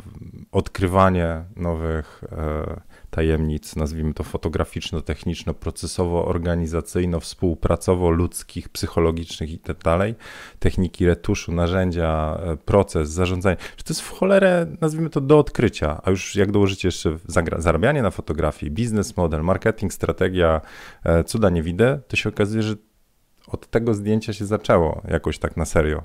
[0.52, 9.78] odkrywanie nowych e, tajemnic, nazwijmy to fotograficzno, techniczno, procesowo, organizacyjno, współpracowo, ludzkich, psychologicznych i tak
[9.78, 10.16] dalej,
[10.60, 13.56] techniki retuszu, narzędzia, e, proces, zarządzanie.
[13.56, 17.18] To jest w cholerę, nazwijmy to, do odkrycia, a już jak dołożycie jeszcze
[17.58, 20.62] zarabianie na fotografii, biznes model, marketing, strategia,
[21.04, 22.76] e, cuda nie widzę, to się okazuje, że
[23.48, 26.02] od tego zdjęcia się zaczęło jakoś tak na serio.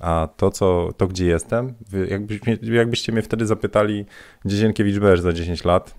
[0.00, 1.74] A to, co, to gdzie jestem,
[2.08, 4.06] jakbyście, jakbyście mnie wtedy zapytali,
[4.44, 5.94] gdzie Zienkiewicz będziesz za 10 lat,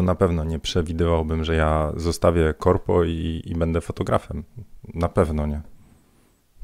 [0.00, 4.44] to na pewno nie przewidywałbym, że ja zostawię korpo i, i będę fotografem.
[4.94, 5.60] Na pewno nie.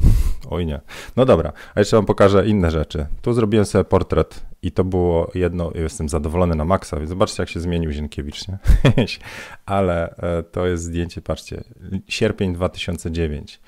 [0.50, 0.80] Oj nie.
[1.16, 3.06] No dobra, a jeszcze wam pokażę inne rzeczy.
[3.22, 7.50] Tu zrobiłem sobie portret i to było jedno, jestem zadowolony na maksa, więc zobaczcie jak
[7.50, 8.58] się zmienił Zienkiewicz, nie?
[9.66, 11.64] Ale e, to jest zdjęcie, patrzcie,
[12.08, 13.60] sierpień 2009.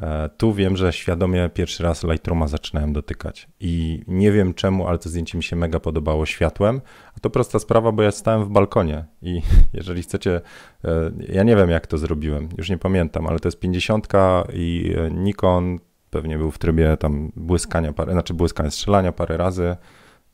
[0.00, 4.98] E, tu wiem, że świadomie pierwszy raz Lightrooma zaczynałem dotykać i nie wiem czemu, ale
[4.98, 6.80] to zdjęcie mi się mega podobało światłem.
[7.16, 9.42] A to prosta sprawa, bo ja stałem w balkonie i
[9.74, 10.40] jeżeli chcecie,
[10.84, 14.08] e, ja nie wiem jak to zrobiłem, już nie pamiętam, ale to jest 50
[14.52, 15.78] i e, Nikon
[16.10, 19.76] pewnie był w trybie tam błyskania, parę, znaczy błyskania, strzelania parę razy.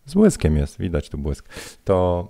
[0.06, 1.48] Z błyskiem jest, widać tu błysk.
[1.84, 2.28] To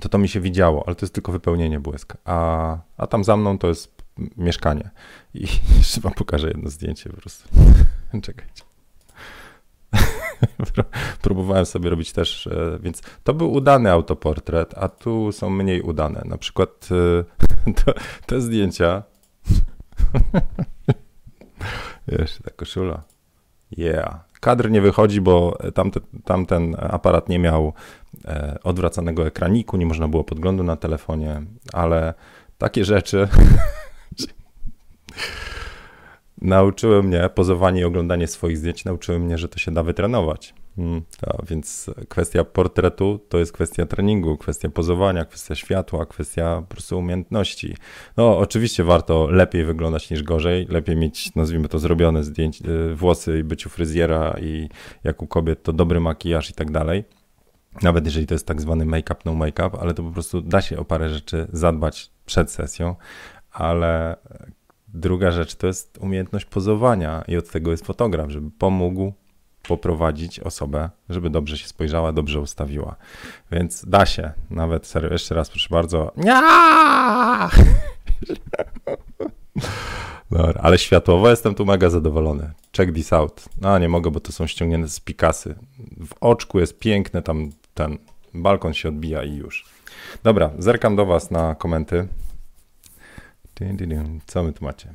[0.00, 2.16] to to mi się widziało, ale to jest tylko wypełnienie błysk.
[2.24, 3.93] A, a tam za mną to jest
[4.36, 4.90] mieszkanie.
[5.34, 5.46] I
[5.78, 7.48] jeszcze wam pokażę jedno zdjęcie po prostu.
[8.22, 8.62] Czekajcie.
[11.22, 16.22] Próbowałem sobie robić też, e, więc to był udany autoportret, a tu są mniej udane.
[16.24, 16.88] Na przykład
[17.66, 17.94] e, to,
[18.26, 19.02] te zdjęcia.
[22.06, 23.02] Jeszcze ta koszula.
[23.78, 24.34] Yeah.
[24.40, 27.72] Kadr nie wychodzi, bo tamte, tamten aparat nie miał
[28.24, 32.14] e, odwracanego ekraniku, nie można było podglądu na telefonie, ale
[32.58, 33.28] takie rzeczy
[36.44, 40.54] nauczyły mnie, pozowanie i oglądanie swoich zdjęć nauczyły mnie, że to się da wytrenować.
[40.76, 46.74] Hmm, to, więc kwestia portretu to jest kwestia treningu, kwestia pozowania, kwestia światła, kwestia po
[46.74, 47.76] prostu umiejętności.
[48.16, 53.38] No, oczywiście warto lepiej wyglądać niż gorzej, lepiej mieć, nazwijmy to, zrobione zdjęcia, y, włosy
[53.38, 54.68] i być u fryzjera i
[55.04, 57.04] jak u kobiet to dobry makijaż i tak dalej.
[57.82, 60.78] Nawet jeżeli to jest tak zwany make-up, no make-up, ale to po prostu da się
[60.78, 62.96] o parę rzeczy zadbać przed sesją,
[63.52, 64.16] ale
[64.94, 69.12] Druga rzecz to jest umiejętność pozowania i od tego jest fotograf, żeby pomógł
[69.62, 72.96] poprowadzić osobę, żeby dobrze się spojrzała, dobrze ustawiła.
[73.52, 76.12] Więc da się, nawet serio, jeszcze raz proszę bardzo.
[80.30, 82.52] Dobra, ale światłowo jestem tu mega zadowolony.
[82.76, 83.44] Check this out.
[83.60, 85.54] No nie mogę, bo to są ściągnięte z Pikasy.
[86.00, 87.98] W oczku jest piękne, tam ten
[88.34, 89.64] balkon się odbija i już.
[90.22, 92.08] Dobra, zerkam do Was na komenty.
[94.26, 94.94] Co my tu macie?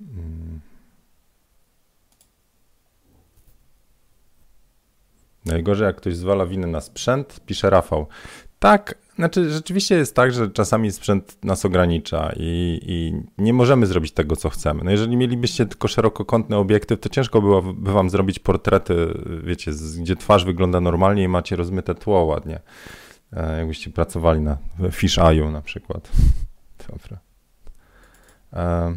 [0.00, 0.60] Mm.
[5.44, 8.06] Najgorzej, jak ktoś zwala winę na sprzęt, pisze Rafał.
[8.58, 14.12] Tak, znaczy rzeczywiście jest tak, że czasami sprzęt nas ogranicza i, i, nie możemy zrobić
[14.12, 14.84] tego, co chcemy.
[14.84, 20.44] No jeżeli mielibyście tylko szerokokątny obiektyw, to ciężko byłoby wam zrobić portrety, wiecie, gdzie twarz
[20.44, 22.60] wygląda normalnie i macie rozmyte tło ładnie.
[23.32, 24.58] E, jakbyście pracowali na
[24.90, 25.16] Fish
[25.52, 26.10] na przykład.
[26.88, 27.18] Dobra.
[28.52, 28.96] E,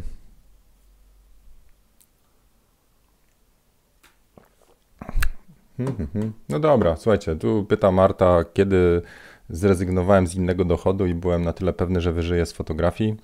[5.76, 6.32] hmm, hmm, hmm.
[6.48, 9.02] No dobra, słuchajcie, tu pyta Marta, kiedy
[9.48, 13.16] zrezygnowałem z innego dochodu i byłem na tyle pewny, że wyżyję z fotografii.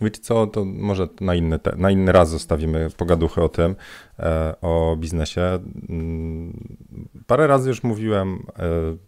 [0.00, 3.76] Wiecie co, to może na inny, te, na inny raz zostawimy pogaduchę o tym,
[4.18, 5.58] e, o biznesie.
[5.88, 6.76] Mm,
[7.26, 8.62] parę razy już mówiłem, e,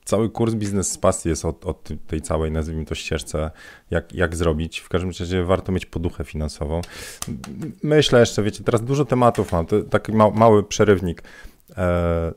[0.05, 1.75] cały kurs Biznes z Pasji jest o, o
[2.07, 3.51] tej całej, nazwijmy to ścieżce,
[3.91, 4.79] jak, jak zrobić.
[4.79, 6.81] W każdym razie warto mieć poduchę finansową.
[7.83, 11.23] Myślę jeszcze, wiecie, teraz dużo tematów mam, to taki ma, mały przerywnik.
[11.81, 12.33] E,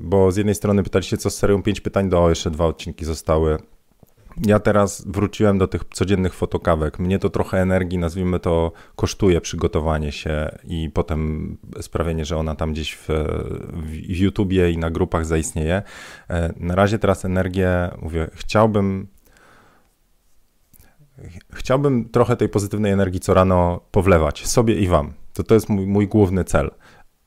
[0.00, 3.58] bo z jednej strony pytaliście, co z serią 5 pytań do, jeszcze dwa odcinki zostały.
[4.46, 6.98] Ja teraz wróciłem do tych codziennych fotokawek.
[6.98, 12.72] Mnie to trochę energii, nazwijmy to, kosztuje przygotowanie się i potem sprawienie, że ona tam
[12.72, 13.08] gdzieś w,
[13.72, 15.82] w YouTubie i na grupach zaistnieje.
[16.30, 19.06] E, na razie teraz energię, mówię, chciałbym
[21.52, 25.12] chciałbym trochę tej pozytywnej energii co rano powlewać sobie i wam.
[25.32, 26.70] To, to jest mój, mój główny cel.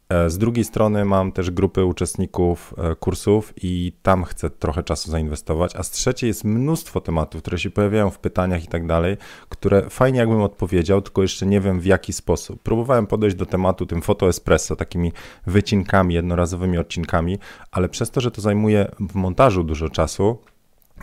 [0.10, 5.12] E, z drugiej strony mam też grupy uczestników e, kursów i tam chcę trochę czasu
[5.12, 9.17] zainwestować, a z trzeciej jest mnóstwo tematów, które się pojawiają w pytaniach i tak dalej,
[9.50, 12.62] które fajnie jakbym odpowiedział, tylko jeszcze nie wiem w jaki sposób.
[12.63, 15.12] Próbowałem podejść do tematu tym foto espresso, takimi
[15.48, 17.39] wycinkami, jednorazowymi odcinkami,
[17.72, 20.38] ale przez to, że to zajmuje w montażu dużo czasu,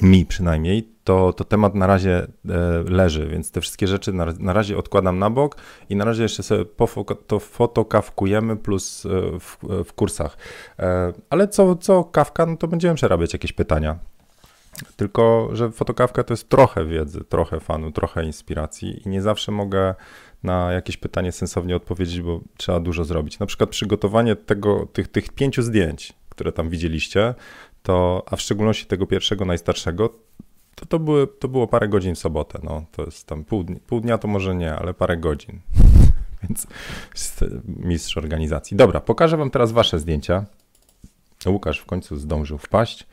[0.02, 2.28] mi przynajmniej, to, to temat na razie e,
[2.88, 5.56] leży, więc te wszystkie rzeczy na, na razie odkładam na bok
[5.88, 6.64] i na razie jeszcze sobie
[7.26, 9.08] to fotokawkujemy plus e,
[9.40, 10.36] w, w kursach.
[10.78, 13.98] E, ale co, co kawka, no to będziemy przerabiać jakieś pytania.
[14.96, 19.94] Tylko, że fotokawka to jest trochę wiedzy, trochę fanu, trochę inspiracji i nie zawsze mogę
[20.42, 23.38] na jakieś pytanie sensownie odpowiedzieć, bo trzeba dużo zrobić.
[23.38, 27.34] Na przykład przygotowanie tego, tych, tych pięciu zdjęć, które tam widzieliście,
[27.86, 30.08] to, a w szczególności tego pierwszego, najstarszego,
[30.74, 32.58] to, to, były, to było parę godzin w sobotę.
[32.62, 35.60] No, to jest tam pół, pół dnia, to może nie, ale parę godzin.
[36.42, 36.66] Więc
[37.66, 38.76] mistrz organizacji.
[38.76, 40.44] Dobra, pokażę Wam teraz Wasze zdjęcia.
[41.46, 43.06] Łukasz w końcu zdążył wpaść.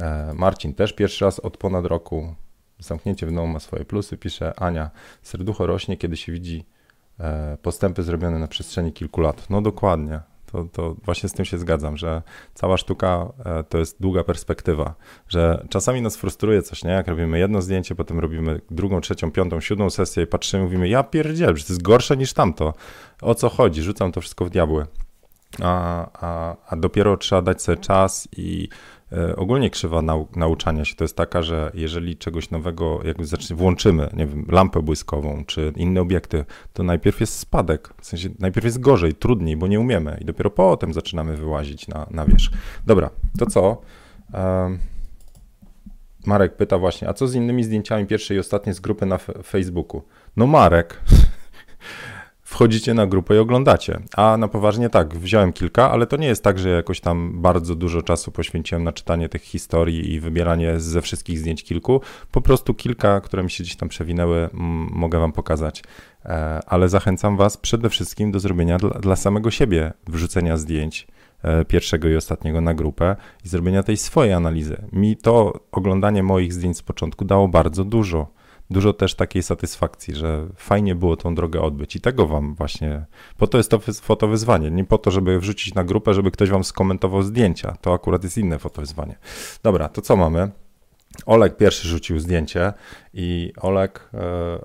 [0.00, 2.34] E, Marcin też pierwszy raz od ponad roku.
[2.78, 4.16] Zamknięcie w domu ma swoje plusy.
[4.16, 4.90] Pisze Ania,
[5.22, 6.64] serducho rośnie, kiedy się widzi
[7.20, 9.50] e, postępy zrobione na przestrzeni kilku lat.
[9.50, 10.20] No dokładnie
[10.54, 12.22] to, to właśnie z tym się zgadzam, że
[12.54, 14.94] cała sztuka e, to jest długa perspektywa,
[15.28, 16.90] że czasami nas frustruje coś, nie?
[16.90, 21.02] Jak robimy jedno zdjęcie, potem robimy drugą, trzecią, piątą, siódmą sesję i patrzymy, mówimy, ja
[21.02, 22.74] pierdzielę, że to jest gorsze niż tamto.
[23.22, 23.82] O co chodzi?
[23.82, 24.86] Rzucam to wszystko w diabły.
[25.62, 28.68] A, a, a dopiero trzeba dać sobie czas i
[29.36, 34.10] ogólnie krzywa nau nauczania się to jest taka, że jeżeli czegoś nowego jakby zacznie, włączymy,
[34.12, 38.80] nie wiem, lampę błyskową czy inny obiekty, to najpierw jest spadek, w sensie najpierw jest
[38.80, 42.52] gorzej, trudniej, bo nie umiemy i dopiero potem zaczynamy wyłazić na, na wierzch.
[42.86, 43.80] Dobra, to co?
[44.34, 44.78] Um,
[46.26, 50.02] Marek pyta właśnie, a co z innymi zdjęciami pierwszej i ostatniej z grupy na Facebooku?
[50.36, 51.00] No Marek,
[52.54, 54.00] wchodzicie na grupę i oglądacie.
[54.16, 57.74] A na poważnie tak, wziąłem kilka, ale to nie jest tak, że jakoś tam bardzo
[57.74, 62.00] dużo czasu poświęciłem na czytanie tych historii i wybieranie ze wszystkich zdjęć kilku.
[62.30, 64.48] Po prostu kilka, które mi się gdzieś tam przewinęły,
[64.90, 65.82] mogę wam pokazać.
[66.24, 71.06] E, ale zachęcam was przede wszystkim do zrobienia dla, dla samego siebie wrzucenia zdjęć
[71.42, 74.76] e, pierwszego i ostatniego na grupę i zrobienia tej swojej analizy.
[74.92, 78.26] Mi to oglądanie moich zdjęć z początku dało bardzo dużo
[78.74, 83.04] dużo też takiej satysfakcji, że fajnie było tą drogę odbyć i tego wam właśnie,
[83.38, 86.64] po to jest to fotowyzwanie, nie po to, żeby wrzucić na grupę, żeby ktoś wam
[86.64, 89.16] skomentował zdjęcia, to akurat jest inne fotowyzwanie.
[89.62, 90.50] Dobra, to co mamy?
[91.26, 92.72] Olek pierwszy rzucił zdjęcie
[93.14, 94.18] i Olek, e,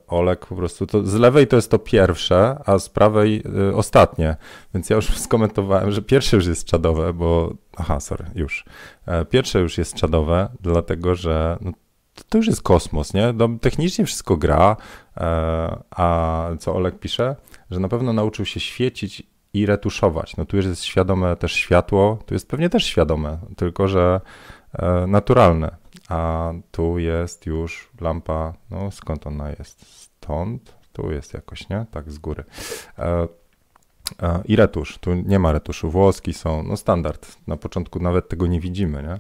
[0.08, 4.36] Olek po prostu to z lewej to jest to pierwsze, a z prawej e, ostatnie.
[4.74, 8.66] Więc ja już skomentowałem, że pierwsze już jest czadowe, bo aha, sorry, już.
[9.06, 11.72] E, pierwsze już jest czadowe, dlatego że no,
[12.24, 13.34] to już jest kosmos, nie?
[13.34, 14.78] No, technicznie wszystko gra,
[15.18, 17.36] e, a co Olek pisze,
[17.72, 20.38] że na pewno nauczył się świecić i retuszować.
[20.38, 24.22] No tu już jest świadome też światło, tu jest pewnie też świadome, tylko że
[24.74, 25.76] e, naturalne.
[26.10, 29.86] A tu jest już lampa, no skąd ona jest?
[30.02, 30.76] Stąd?
[30.94, 31.86] Tu jest jakoś, nie?
[31.92, 32.44] Tak z góry.
[32.98, 33.28] E,
[34.46, 34.98] I retusz.
[34.98, 35.90] Tu nie ma retuszu.
[35.90, 37.38] Włoski są, no standard.
[37.48, 39.20] Na początku nawet tego nie widzimy, nie?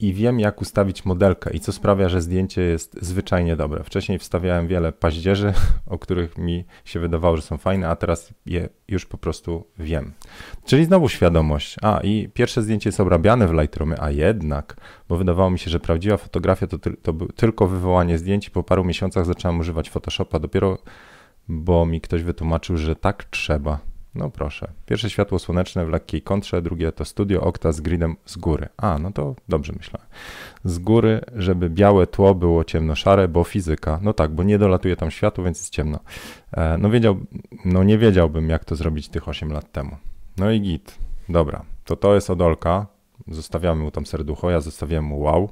[0.00, 3.84] I wiem, jak ustawić modelkę i co sprawia, że zdjęcie jest zwyczajnie dobre.
[3.84, 5.52] Wcześniej wstawiałem wiele paździerzy,
[5.86, 10.12] o których mi się wydawało, że są fajne, a teraz je już po prostu wiem.
[10.64, 11.76] Czyli znowu świadomość.
[11.82, 14.76] A i pierwsze zdjęcie jest obrabiane w Lightroomie, a jednak,
[15.08, 18.50] bo wydawało mi się, że prawdziwa fotografia to, to tylko wywołanie zdjęć.
[18.50, 20.78] Po paru miesiącach zacząłem używać Photoshopa dopiero,
[21.48, 23.78] bo mi ktoś wytłumaczył, że tak trzeba.
[24.14, 24.72] No proszę.
[24.86, 28.68] Pierwsze światło słoneczne w lekkiej kontrze, drugie to studio okta z gridem z góry.
[28.76, 30.08] A, no to dobrze myślałem.
[30.64, 33.98] Z góry, żeby białe tło było ciemno-szare, bo fizyka.
[34.02, 35.98] No tak, bo nie dolatuje tam światło, więc jest ciemno.
[36.52, 37.16] E, no wiedział,
[37.64, 39.96] no nie wiedziałbym, jak to zrobić tych 8 lat temu.
[40.36, 40.98] No i git.
[41.28, 42.86] Dobra, to to jest Odolka.
[43.28, 45.50] Zostawiamy mu tam serducho, ja zostawiam mu wow.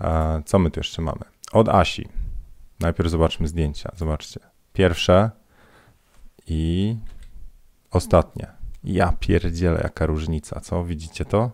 [0.00, 1.20] E, co my tu jeszcze mamy?
[1.52, 2.08] Od Asi.
[2.80, 3.92] Najpierw zobaczmy zdjęcia.
[3.96, 4.40] Zobaczcie.
[4.72, 5.30] Pierwsze
[6.46, 6.96] i
[7.90, 8.46] ostatnie.
[8.84, 10.84] Ja pierdzielę, jaka różnica, co?
[10.84, 11.50] Widzicie to?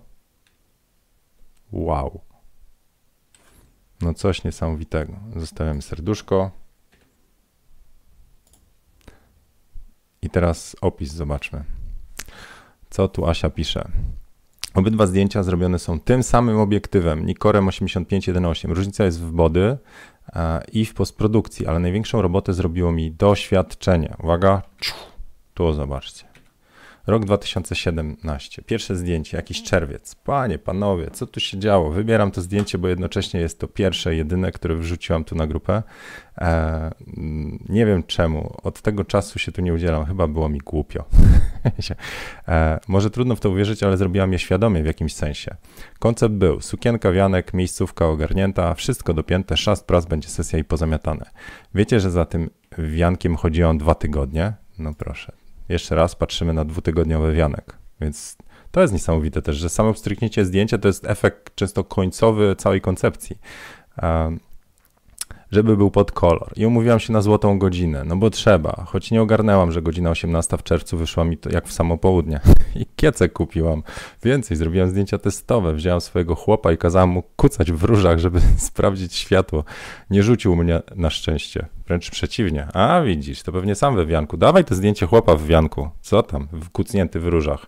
[1.72, 2.20] Wow.
[4.00, 5.12] No coś niesamowitego.
[5.36, 6.50] Zostawiamy serduszko.
[10.22, 11.64] I teraz opis zobaczmy.
[12.90, 13.88] Co tu Asia pisze?
[14.74, 18.68] Obydwa zdjęcia zrobione są tym samym obiektywem Nikorem 8518.
[18.68, 19.78] Różnica jest w body
[20.72, 24.14] i w postprodukcji, ale największą robotę zrobiło mi doświadczenie.
[24.22, 24.62] Uwaga,
[25.54, 26.29] tu zobaczcie.
[27.06, 28.62] Rok 2017.
[28.62, 30.14] Pierwsze zdjęcie, jakiś czerwiec.
[30.14, 31.90] Panie, panowie, co tu się działo?
[31.90, 35.82] Wybieram to zdjęcie, bo jednocześnie jest to pierwsze, jedyne, które wrzuciłam tu na grupę.
[36.38, 36.90] E,
[37.68, 38.56] nie wiem czemu.
[38.62, 40.04] Od tego czasu się tu nie udzielam.
[40.04, 41.04] Chyba było mi głupio.
[42.48, 45.56] e, może trudno w to uwierzyć, ale zrobiłam je świadomie w jakimś sensie.
[45.98, 51.30] Koncept był sukienka, wianek, miejscówka ogarnięta, wszystko dopięte, szast, pras, będzie sesja i pozamiatane.
[51.74, 54.52] Wiecie, że za tym wiankiem chodziłam dwa tygodnie?
[54.78, 55.32] No proszę,
[55.70, 57.78] jeszcze raz patrzymy na dwutygodniowy wianek.
[58.00, 58.36] Więc
[58.70, 63.38] to jest niesamowite też, że samo stryknięcie zdjęcia to jest efekt często końcowy całej koncepcji.
[65.52, 66.52] żeby był pod kolor.
[66.56, 70.56] I umówiłam się na złotą godzinę, no bo trzeba, choć nie ogarnęłam, że godzina 18
[70.56, 72.40] w czerwcu wyszła mi to jak w samo południe.
[72.74, 73.82] I kiece kupiłam.
[74.22, 75.74] Więcej, zrobiłam zdjęcia testowe.
[75.74, 79.64] Wziąłem swojego chłopa i kazałam mu kucać w różach, żeby sprawdzić światło.
[80.10, 81.66] Nie rzucił mnie na szczęście.
[81.86, 82.68] Wręcz przeciwnie.
[82.72, 84.36] A widzisz, to pewnie sam we wianku.
[84.36, 85.88] Dawaj to zdjęcie chłopa w wianku.
[86.00, 86.48] Co tam?
[86.72, 87.66] Kucnięty w różach.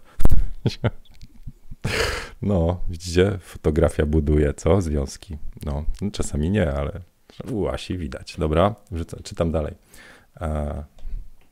[2.42, 4.80] No, widzicie, fotografia buduje, co?
[4.80, 5.36] Związki.
[5.66, 7.00] No, czasami nie, ale
[7.50, 8.36] u Asi widać.
[8.38, 8.74] Dobra,
[9.24, 9.74] czytam dalej.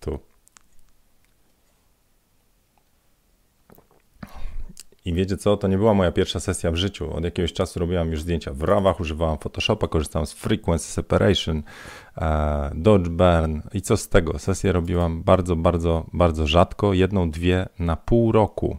[0.00, 0.18] Tu.
[5.04, 7.14] I wiecie co, to nie była moja pierwsza sesja w życiu.
[7.14, 11.62] Od jakiegoś czasu robiłam już zdjęcia w rawach, używałam Photoshopa, korzystałam z Frequency Separation,
[12.16, 14.38] e, Dodge Burn i co z tego?
[14.38, 18.78] Sesję robiłam bardzo, bardzo, bardzo rzadko, jedną, dwie na pół roku.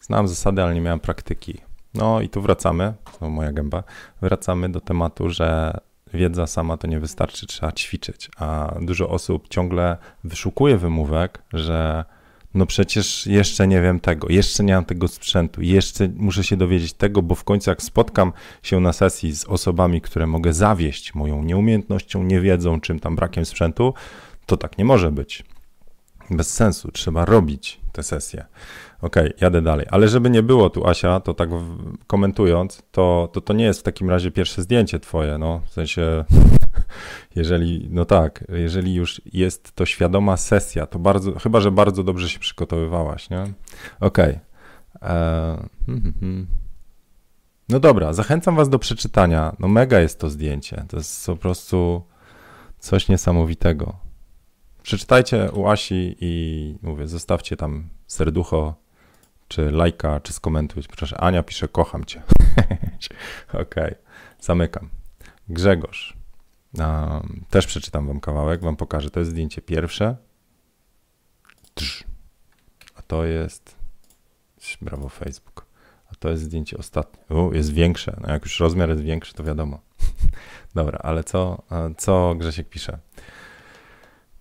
[0.00, 1.60] Znałem zasady, ale nie miałem praktyki.
[1.94, 3.82] No i tu wracamy, to moja gęba,
[4.20, 5.78] wracamy do tematu, że
[6.14, 8.30] wiedza sama to nie wystarczy, trzeba ćwiczyć.
[8.36, 12.04] A dużo osób ciągle wyszukuje wymówek, że
[12.54, 16.92] no przecież jeszcze nie wiem tego, jeszcze nie mam tego sprzętu, jeszcze muszę się dowiedzieć
[16.92, 18.32] tego, bo w końcu jak spotkam
[18.62, 23.94] się na sesji z osobami, które mogę zawieść moją nieumiejętnością, niewiedzą, czym tam brakiem sprzętu,
[24.46, 25.44] to tak nie może być.
[26.30, 28.44] Bez sensu, trzeba robić te sesje.
[29.02, 29.86] Okej, okay, jadę dalej.
[29.90, 31.48] Ale żeby nie było tu, Asia, to tak
[32.06, 36.24] komentując, to, to to nie jest w takim razie pierwsze zdjęcie twoje, no, w sensie,
[37.34, 42.28] jeżeli, no tak, jeżeli już jest to świadoma sesja, to bardzo, chyba, że bardzo dobrze
[42.28, 43.42] się przygotowywałaś, nie?
[44.00, 44.40] Okej.
[45.00, 45.10] Okay.
[45.10, 46.46] E, hmm, hmm.
[47.68, 49.56] No dobra, zachęcam was do przeczytania.
[49.58, 50.84] No mega jest to zdjęcie.
[50.88, 52.02] To jest po prostu
[52.78, 53.96] coś niesamowitego.
[54.82, 58.74] Przeczytajcie u Asi i mówię, zostawcie tam serducho
[59.48, 60.88] czy lajka, czy skomentujcie.
[60.96, 62.22] Proszę, Ania pisze, kocham cię.
[63.48, 63.94] Okej, okay.
[64.40, 64.88] zamykam.
[65.48, 66.17] Grzegorz.
[67.50, 69.10] Też przeczytam wam kawałek, wam pokażę.
[69.10, 70.16] To jest zdjęcie pierwsze.
[72.94, 73.78] A to jest.
[74.80, 75.66] Brawo, Facebook.
[76.12, 77.36] A to jest zdjęcie ostatnie.
[77.36, 78.16] U, jest większe.
[78.20, 79.80] No jak już rozmiar jest większy, to wiadomo.
[80.74, 81.62] Dobra, ale co,
[81.96, 82.98] co Grzesiek pisze?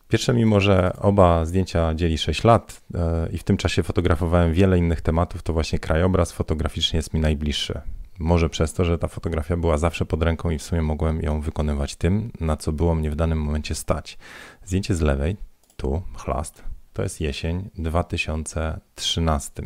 [0.08, 4.78] Pierwsze, mimo że oba zdjęcia dzieli 6 lat e, i w tym czasie fotografowałem wiele
[4.78, 7.82] innych tematów, to właśnie krajobraz fotograficznie jest mi najbliższy.
[8.20, 11.42] Może przez to, że ta fotografia była zawsze pod ręką i w sumie mogłem ją
[11.42, 14.18] wykonywać tym, na co było mnie w danym momencie stać.
[14.66, 15.38] Zdjęcie z lewej,
[15.78, 16.64] tu, chlast,
[16.94, 19.64] to jest jesień 2013.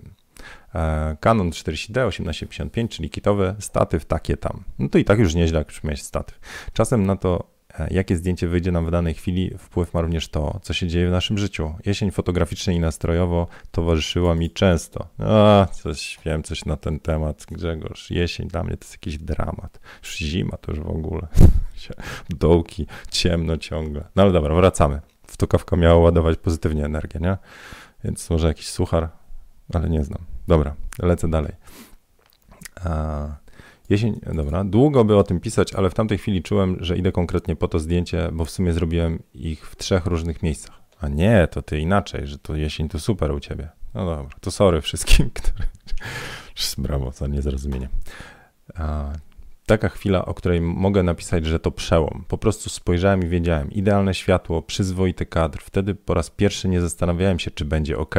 [0.75, 4.63] E, Canon 40D 1855, czyli kitowy statyw, takie tam.
[4.79, 6.39] No to i tak już nieźle, jak już mieć statyw.
[6.73, 7.50] Czasem na to
[7.91, 11.11] jakie zdjęcie wyjdzie nam w danej chwili, wpływ ma również to, co się dzieje w
[11.11, 11.73] naszym życiu.
[11.85, 15.07] Jesień fotograficznie i nastrojowo towarzyszyła mi często.
[15.19, 18.11] A, coś wiem, coś na ten temat, Grzegorz.
[18.11, 19.79] Jesień dla mnie to jest jakiś dramat.
[20.03, 21.27] Już zima to już w ogóle.
[22.29, 24.03] Dołki, ciemno ciągle.
[24.15, 25.01] No ale dobra, wracamy.
[25.27, 27.37] Fotokawka miała ładować pozytywnie energię, nie?
[28.03, 29.09] Więc może jakiś suchar,
[29.73, 30.21] ale nie znam.
[30.47, 31.51] Dobra, lecę dalej.
[32.85, 33.27] A,
[33.91, 37.55] Jesień, dobra, długo by o tym pisać, ale w tamtej chwili czułem, że idę konkretnie
[37.55, 40.81] po to zdjęcie, bo w sumie zrobiłem ich w trzech różnych miejscach.
[40.99, 43.69] A nie, to ty inaczej, że to jesień to super u ciebie.
[43.93, 45.67] No dobra, to sorry wszystkim, którzy...
[46.77, 47.89] Brawo za niezrozumienie.
[48.75, 49.13] A,
[49.65, 52.23] taka chwila, o której mogę napisać, że to przełom.
[52.27, 53.71] Po prostu spojrzałem i wiedziałem.
[53.71, 55.59] Idealne światło, przyzwoity kadr.
[55.61, 58.15] Wtedy po raz pierwszy nie zastanawiałem się, czy będzie ok.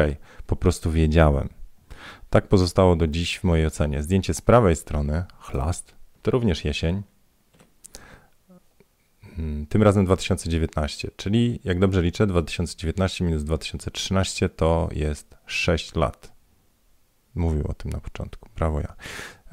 [0.47, 1.49] Po prostu wiedziałem.
[2.33, 4.03] Tak pozostało do dziś w mojej ocenie.
[4.03, 7.01] Zdjęcie z prawej strony, chlast, to również jesień.
[9.35, 16.33] Hmm, tym razem 2019, czyli jak dobrze liczę, 2019 minus 2013 to jest 6 lat.
[17.35, 18.49] Mówił o tym na początku.
[18.55, 18.95] Brawo ja.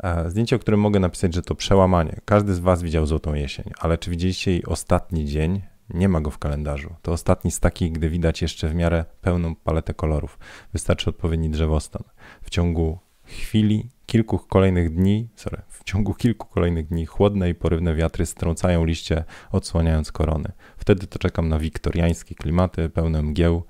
[0.03, 2.21] E, zdjęcie, o którym mogę napisać, że to przełamanie.
[2.25, 5.63] Każdy z Was widział Złotą Jesień, ale czy widzieliście jej ostatni dzień?
[5.95, 6.95] Nie ma go w kalendarzu.
[7.03, 10.39] To ostatni z takich, gdy widać jeszcze w miarę pełną paletę kolorów.
[10.73, 12.03] Wystarczy odpowiedni drzewostan.
[12.43, 17.95] W ciągu chwili, kilku kolejnych dni, sorry, w ciągu kilku kolejnych dni chłodne i porywne
[17.95, 20.53] wiatry strącają liście, odsłaniając korony.
[20.77, 23.63] Wtedy to czekam na wiktoriańskie klimaty pełne mgieł,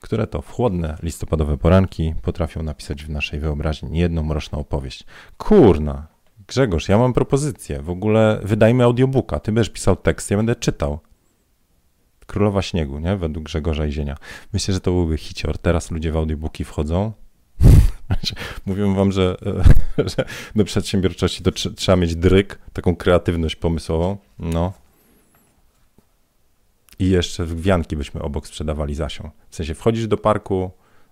[0.00, 5.04] które to w chłodne listopadowe poranki potrafią napisać w naszej wyobraźni jedną mroczną opowieść.
[5.38, 6.06] Kurna,
[6.50, 7.82] Grzegorz, ja mam propozycję.
[7.82, 9.40] W ogóle wydajmy audiobooka.
[9.40, 10.98] Ty będziesz pisał tekst, ja będę czytał.
[12.30, 13.16] Królowa Śniegu, nie?
[13.16, 14.16] Według Grzegorza Izienia.
[14.52, 15.58] Myślę, że to byłby hicior.
[15.58, 17.12] Teraz ludzie w audiobooki wchodzą.
[18.66, 19.36] Mówią wam, że,
[19.98, 20.24] że
[20.56, 24.16] do przedsiębiorczości to tr trzeba mieć dryk, taką kreatywność pomysłową.
[24.38, 24.72] No.
[26.98, 29.30] I jeszcze wianki byśmy obok sprzedawali Zasią.
[29.50, 30.70] W sensie wchodzisz do parku,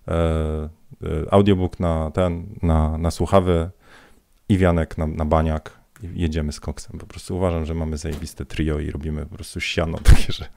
[0.09, 0.69] e, e,
[1.31, 3.71] audiobook na ten, na, na słuchawy
[4.49, 6.99] i wianek na, na baniak jedziemy z koksem.
[6.99, 10.49] Po prostu uważam, że mamy zajebiste trio i robimy po prostu siano takie, że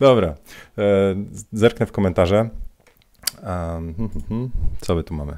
[0.00, 0.34] Dobra,
[0.78, 1.14] e,
[1.52, 2.48] zerknę w komentarze.
[3.46, 3.94] Um,
[4.80, 5.36] co my tu mamy?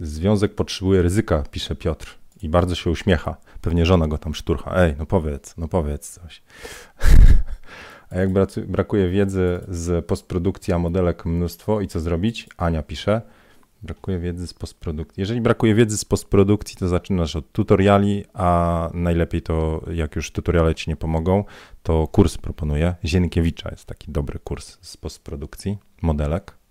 [0.00, 2.18] Związek potrzebuje ryzyka, pisze Piotr.
[2.42, 3.36] I bardzo się uśmiecha.
[3.60, 4.74] Pewnie żona go tam szturcha.
[4.76, 6.42] Ej, no powiedz, no powiedz coś.
[8.10, 8.30] A jak
[8.66, 12.48] brakuje wiedzy z postprodukcji, a modelek mnóstwo i co zrobić?
[12.56, 13.22] Ania pisze.
[13.82, 15.20] Brakuje wiedzy z postprodukcji.
[15.20, 20.74] Jeżeli brakuje wiedzy z postprodukcji, to zaczynasz od tutoriali, a najlepiej to, jak już tutoriale
[20.74, 21.44] ci nie pomogą,
[21.82, 22.94] to kurs proponuję.
[23.04, 26.61] Zienkiewicza jest taki dobry kurs z postprodukcji, modelek.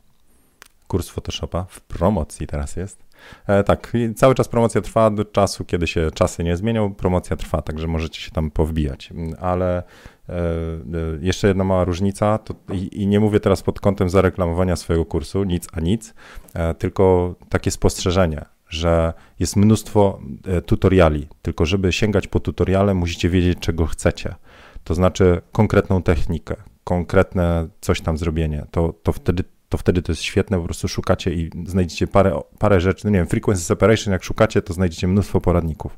[0.92, 3.06] Kurs Photoshopa w promocji teraz jest.
[3.48, 6.94] E, tak, cały czas promocja trwa do czasu, kiedy się czasy nie zmienią.
[6.94, 9.10] Promocja trwa, także możecie się tam powbijać.
[9.40, 9.84] Ale
[10.32, 14.76] E, e, jeszcze jedna mała różnica, to, i, i, nie mówię teraz pod kątem zareklamowania
[14.76, 16.14] swojego kursu, nic a nic,
[16.54, 20.20] e, tylko takie spostrzeżenie, że jest mnóstwo
[20.66, 24.36] tutoriali, tylko żeby sięgać po tutoriale, musicie wiedzieć, czego chcecie.
[24.84, 28.66] To znaczy konkretną technikę, konkretne coś tam zrobienie.
[28.72, 32.82] To, to wtedy to wtedy to jest świetne, po prostu szukacie i znajdziecie parę, parę
[32.82, 35.98] rzeczy, no nie wiem, frequency separation, jak szukacie, to znajdziecie mnóstwo poradników.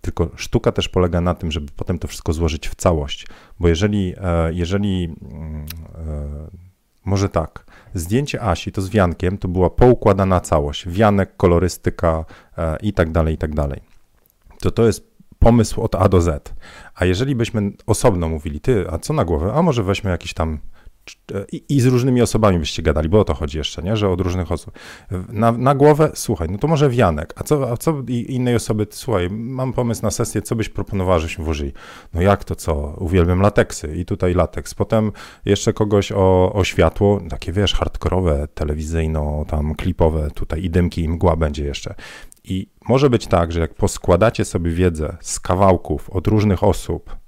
[0.00, 3.26] Tylko sztuka też polega na tym, żeby potem to wszystko złożyć w całość,
[3.60, 6.50] bo jeżeli, e, jeżeli mm, e,
[7.04, 7.64] może tak,
[7.94, 12.24] zdjęcie Asi to z wiankiem to była poukładana całość, wianek, kolorystyka
[12.58, 13.80] e, i tak dalej, i tak dalej.
[14.60, 16.54] To to jest pomysł od A do Z.
[16.94, 19.52] A jeżeli byśmy osobno mówili, ty, a co na głowę?
[19.54, 20.58] A może weźmy jakiś tam
[21.52, 23.96] i, I, z różnymi osobami byście gadali, bo o to chodzi jeszcze, nie?
[23.96, 24.78] że od różnych osób.
[25.28, 29.28] Na, na głowę, słuchaj, no to może Wianek, a co, a co innej osoby, słuchaj,
[29.30, 31.72] mam pomysł na sesję, co byś proponowała, żebyśmy włożyli?
[32.14, 32.74] No jak to co?
[32.98, 34.74] Uwielbiam lateksy i tutaj lateks.
[34.74, 35.12] Potem
[35.44, 41.08] jeszcze kogoś o, o światło, takie wiesz, hardkorowe, telewizyjno, tam klipowe, tutaj i dymki, i
[41.08, 41.94] mgła będzie jeszcze.
[42.44, 47.21] I może być tak, że jak poskładacie sobie wiedzę z kawałków od różnych osób,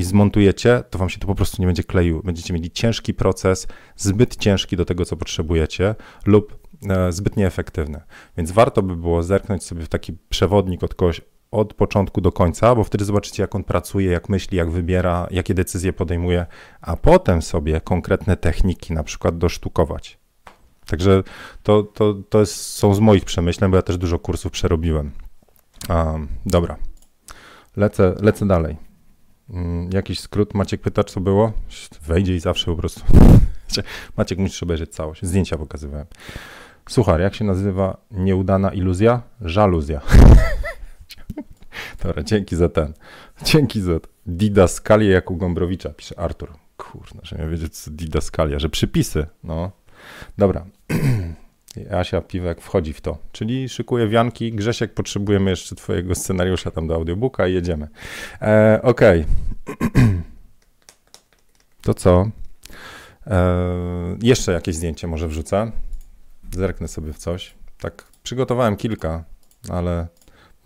[0.00, 2.22] i zmontujecie, to wam się to po prostu nie będzie kleił.
[2.24, 5.94] Będziecie mieli ciężki proces, zbyt ciężki do tego, co potrzebujecie,
[6.26, 8.00] lub e, zbyt nieefektywny.
[8.36, 11.20] Więc warto by było zerknąć sobie w taki przewodnik od kogoś
[11.50, 15.54] od początku do końca, bo wtedy zobaczycie, jak on pracuje, jak myśli, jak wybiera, jakie
[15.54, 16.46] decyzje podejmuje,
[16.80, 20.18] a potem sobie konkretne techniki na przykład dosztukować.
[20.86, 21.22] Także
[21.62, 25.10] to, to, to jest, są z moich przemyśleń, bo ja też dużo kursów przerobiłem.
[25.88, 26.76] Um, dobra,
[27.76, 28.89] lecę, lecę dalej.
[29.50, 30.54] Mm, jakiś skrót.
[30.54, 31.52] Maciek pyta, co było?
[32.06, 33.00] Wejdzie i zawsze po prostu.
[34.16, 35.22] Maciek, musisz obejrzeć całość.
[35.22, 36.06] Zdjęcia pokazywałem.
[36.88, 39.22] Słuchaj, jak się nazywa nieudana iluzja?
[39.40, 40.00] Żaluzja.
[42.02, 42.94] Dobra, dzięki za ten.
[43.44, 43.92] Dzięki za
[44.26, 46.52] didaskalię jak u Gombrowicza, pisze Artur.
[46.76, 49.70] Kurna, że miał wiedzieć, co didaskalia, że przypisy, no.
[50.38, 50.66] Dobra.
[51.90, 54.52] Asia Piwek wchodzi w to, czyli szykuje wianki.
[54.52, 57.88] Grzesiek, potrzebujemy jeszcze twojego scenariusza tam do audiobooka i jedziemy.
[58.42, 59.24] E, Okej.
[59.66, 60.20] Okay.
[61.82, 62.30] To co?
[63.26, 65.72] E, jeszcze jakieś zdjęcie może wrzucę.
[66.54, 67.54] Zerknę sobie w coś.
[67.80, 69.24] Tak, przygotowałem kilka,
[69.68, 70.06] ale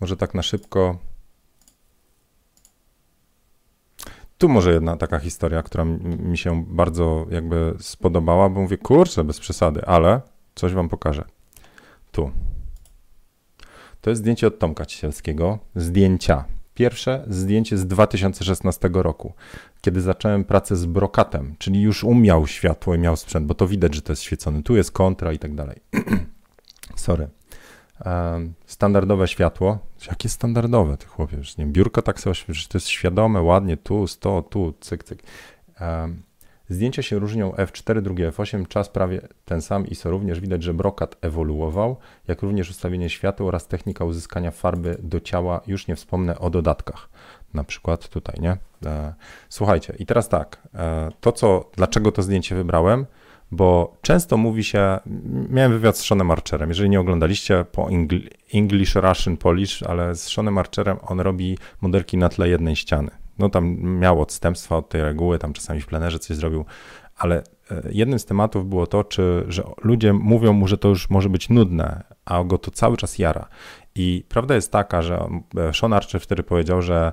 [0.01, 0.99] może tak na szybko.
[4.37, 9.39] Tu może jedna taka historia, która mi się bardzo jakby spodobała, bo mówię, kurczę, bez
[9.39, 10.21] przesady, ale
[10.55, 11.25] coś wam pokażę.
[12.11, 12.31] Tu.
[14.01, 15.59] To jest zdjęcie od Tomka Cisielskiego.
[15.75, 16.45] Zdjęcia.
[16.73, 19.33] Pierwsze zdjęcie z 2016 roku,
[19.81, 23.95] kiedy zacząłem pracę z brokatem, czyli już umiał światło i miał sprzęt, bo to widać,
[23.95, 24.63] że to jest świecony.
[24.63, 25.79] Tu jest kontra i tak dalej.
[26.95, 27.27] Sorry.
[28.65, 29.79] Standardowe światło.
[30.07, 31.37] Jakie standardowe, ty chłopie?
[31.57, 35.23] Nie biurko tak sobie, że to jest świadome, ładnie, tu, 100, tu, cyk, cyk.
[36.69, 41.17] Zdjęcia się różnią F4, drugie F8, czas prawie ten sam ISO również widać, że brokat
[41.21, 41.97] ewoluował,
[42.27, 47.09] jak również ustawienie światła oraz technika uzyskania farby do ciała, już nie wspomnę o dodatkach,
[47.53, 48.57] na przykład tutaj, nie?
[48.85, 49.13] E,
[49.49, 53.05] słuchajcie, i teraz tak, e, to co, dlaczego to zdjęcie wybrałem,
[53.51, 54.99] bo często mówi się,
[55.49, 57.89] miałem wywiad z Seanem Archerem, jeżeli nie oglądaliście po
[58.53, 63.49] English, Russian, Polish, ale z Seanem Archerem on robi modelki na tle jednej ściany no
[63.49, 66.65] tam miał odstępstwa od tej reguły, tam czasami w plenerze coś zrobił,
[67.15, 71.09] ale e, jednym z tematów było to, czy, że ludzie mówią mu, że to już
[71.09, 73.47] może być nudne, a go to cały czas jara.
[73.95, 75.27] I prawda jest taka, że
[75.57, 77.11] e, Sean Archer wtedy powiedział, że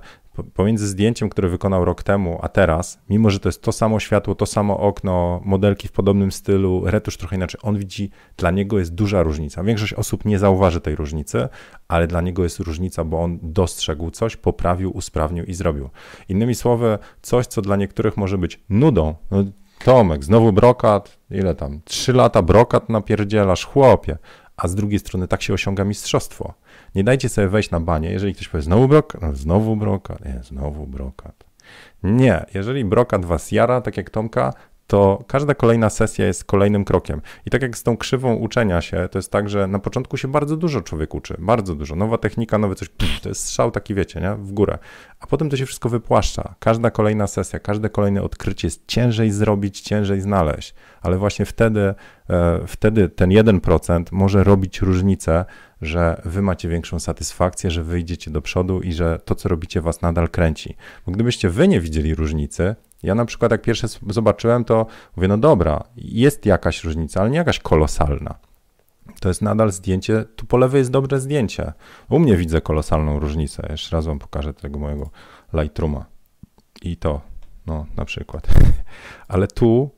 [0.55, 4.35] pomiędzy zdjęciem, które wykonał rok temu, a teraz, mimo że to jest to samo światło,
[4.35, 8.95] to samo okno, modelki w podobnym stylu, retusz trochę inaczej, on widzi, dla niego jest
[8.95, 9.63] duża różnica.
[9.63, 11.49] Większość osób nie zauważy tej różnicy,
[11.89, 15.91] ale dla niego jest różnica, bo on dostrzegł coś, poprawił, usprawnił i zrobił.
[16.29, 19.15] Innymi słowy, coś, co dla niektórych może być nudą.
[19.31, 19.45] No,
[19.85, 21.81] Tomek, znowu brokat, ile tam?
[21.85, 24.19] Trzy lata brokat napierdzielasz, chłopie.
[24.57, 26.55] A z drugiej strony tak się osiąga mistrzostwo.
[26.95, 30.41] Nie dajcie sobie wejść na banie, jeżeli ktoś powie znowu brokat, no, znowu brokat, nie,
[30.43, 31.45] znowu brokat.
[32.03, 34.53] Nie, jeżeli brokat was jara, tak jak Tomka,
[34.87, 37.23] to każda kolejna sesja jest kolejnym krokiem.
[37.47, 40.29] I tak jak z tą krzywą uczenia się, to jest tak, że na początku się
[40.29, 41.97] bardzo dużo człowiek uczy, bardzo dużo.
[41.97, 44.35] Nowa technika, nowe coś, pff, to jest strzał taki, wiecie, nie?
[44.35, 44.79] w górę.
[45.21, 46.55] A potem to się wszystko wypłaszcza.
[46.59, 50.75] Każda kolejna sesja, każde kolejne odkrycie jest ciężej zrobić, ciężej znaleźć.
[51.03, 51.95] Ale właśnie wtedy,
[52.31, 55.45] e, wtedy ten 1% może robić różnicę,
[55.83, 60.03] że wy macie większą satysfakcję, że wyjdziecie do przodu i że to, co robicie, was
[60.03, 60.77] nadal kręci.
[61.07, 64.87] Bo gdybyście wy nie widzieli różnicy, ja na przykład jak pierwsze zobaczyłem, to
[65.17, 68.35] mówię, no dobra, jest jakaś różnica, ale nie jakaś kolosalna.
[69.21, 71.73] To jest nadal zdjęcie, tu po lewej jest dobre zdjęcie.
[72.09, 73.67] U mnie widzę kolosalną różnicę.
[73.71, 75.11] Jeszcze raz wam pokażę tego mojego
[75.53, 76.05] Lightrooma.
[76.83, 77.21] I to,
[77.67, 78.47] no na przykład.
[79.29, 79.91] Ale tu,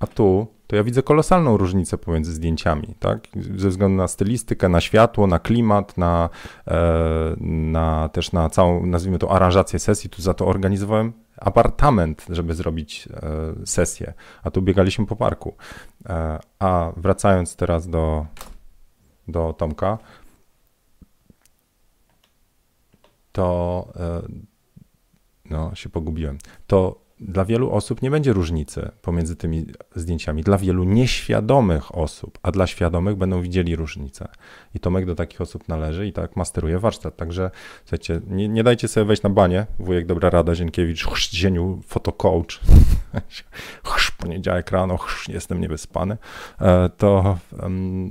[0.00, 3.28] a tu, to ja widzę kolosalną różnicę pomiędzy zdjęciami, tak?
[3.56, 6.28] Ze względu na stylistykę, na światło, na klimat, na,
[6.68, 10.10] e, na też na całą, nazwijmy to, aranżację sesji.
[10.10, 14.12] Tu za to organizowałem apartament, żeby zrobić e, sesję,
[14.42, 15.54] a tu biegaliśmy po parku.
[16.08, 18.26] E, a wracając teraz do,
[19.28, 19.98] do Tomka,
[23.32, 23.86] to
[25.50, 26.38] no, się pogubiłem.
[26.66, 30.42] To dla wielu osób nie będzie różnicy pomiędzy tymi zdjęciami.
[30.42, 34.28] Dla wielu nieświadomych osób, a dla świadomych będą widzieli różnicę.
[34.74, 37.16] I Tomek do takich osób należy i tak masteruje warsztat.
[37.16, 37.50] Także
[37.84, 39.66] słuchajcie, nie, nie dajcie sobie wejść na banie.
[39.78, 42.60] Wujek Dobra Rada Zienkiewicz, chrz, zieniu, fotocoach,
[43.84, 46.16] chrz, poniedziałek rano, chrz, jestem niewyspany.
[46.60, 48.10] E, to um,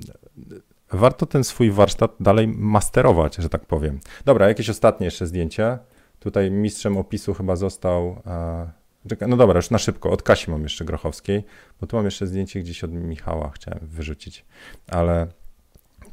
[0.91, 3.99] warto ten swój warsztat dalej masterować, że tak powiem.
[4.25, 5.77] Dobra, jakieś ostatnie jeszcze zdjęcie.
[6.19, 8.09] Tutaj mistrzem opisu chyba został...
[8.09, 8.80] Uh,
[9.27, 10.11] no dobra, już na szybko.
[10.11, 11.43] Od Kasi mam jeszcze Grochowskiej,
[11.81, 14.45] bo tu mam jeszcze zdjęcie gdzieś od Michała, chciałem wyrzucić.
[14.87, 15.27] Ale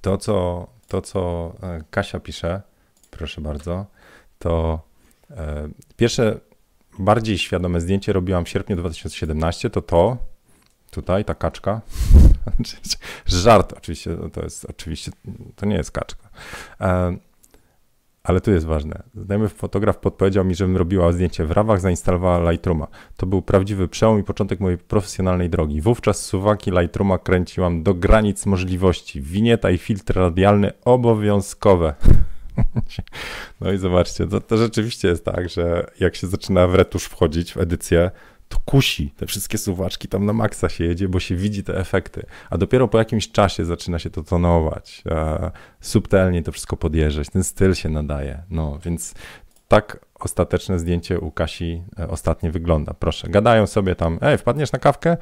[0.00, 2.62] to, co, to, co e, Kasia pisze,
[3.10, 3.86] proszę bardzo,
[4.38, 4.80] to
[5.30, 6.40] e, pierwsze
[6.98, 10.16] bardziej świadome zdjęcie robiłam w sierpniu 2017, to to,
[10.90, 11.80] tutaj ta kaczka.
[13.26, 15.12] Żart oczywiście, to jest oczywiście,
[15.56, 16.28] to nie jest kaczka.
[16.80, 17.16] E,
[18.28, 19.02] ale tu jest ważne.
[19.14, 22.86] Znajomy fotograf podpowiedział mi, żebym robiła zdjęcie w rawach, zainstalowała Lightrooma.
[23.16, 25.80] To był prawdziwy przełom i początek mojej profesjonalnej drogi.
[25.80, 29.20] Wówczas suwaki Lightrooma kręciłam do granic możliwości.
[29.20, 31.94] Winieta i filtr radialny obowiązkowe.
[33.60, 37.52] No i zobaczcie, to, to rzeczywiście jest tak, że jak się zaczyna w retusz wchodzić
[37.52, 38.10] w edycję,
[38.48, 39.10] to kusi.
[39.10, 42.26] Te wszystkie suwaczki tam na maksa się jedzie, bo się widzi te efekty.
[42.50, 45.04] A dopiero po jakimś czasie zaczyna się to tonować,
[45.80, 48.42] subtelnie to wszystko podjeżdżać, ten styl się nadaje.
[48.50, 49.14] No, więc
[49.68, 52.94] tak ostateczne zdjęcie u Kasi e, ostatnie wygląda.
[52.94, 55.16] Proszę, gadają sobie tam, ej, wpadniesz na kawkę?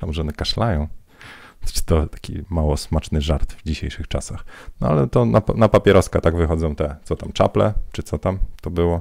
[0.00, 0.88] A może one kaszlają?
[1.86, 4.44] To taki mało smaczny żart w dzisiejszych czasach.
[4.80, 8.38] No ale to na, na papieroska tak wychodzą te, co tam, czaple, czy co tam
[8.60, 9.00] to było?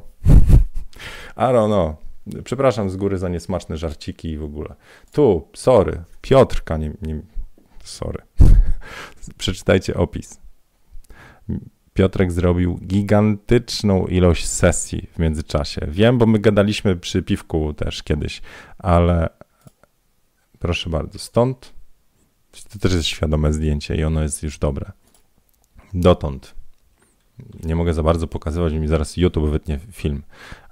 [1.38, 2.11] I don't know.
[2.44, 4.76] Przepraszam z góry za niesmaczne żarciki i w ogóle.
[5.12, 7.22] Tu, sorry, Piotrka, nie, nie
[7.84, 8.24] sorry.
[9.38, 10.40] Przeczytajcie opis.
[11.94, 15.88] Piotrek zrobił gigantyczną ilość sesji w międzyczasie.
[15.88, 18.42] Wiem, bo my gadaliśmy przy piwku też kiedyś,
[18.78, 19.30] ale
[20.60, 21.74] proszę bardzo, stąd
[22.52, 24.92] to też jest świadome zdjęcie i ono jest już dobre.
[25.94, 26.56] Dotąd.
[27.64, 30.24] Nie mogę za bardzo pokazywać, mi zaraz YouTube wytnie film.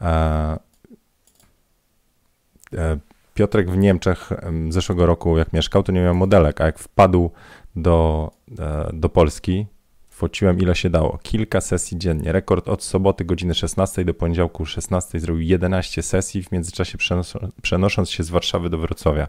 [0.02, 0.60] E, e,
[3.34, 4.30] Piotrek w Niemczech
[4.70, 7.32] zeszłego roku, jak mieszkał, to nie miał modelek, a jak wpadł
[7.76, 9.65] do, e, do Polski,
[10.09, 11.20] fociłem ile się dało.
[11.24, 12.32] Kilka sesji dziennie.
[12.32, 16.97] Rekord od soboty godziny 16 do poniedziałku 16 zrobił 11 sesji, w międzyczasie
[17.61, 19.28] przenosząc się z Warszawy do Wrocławia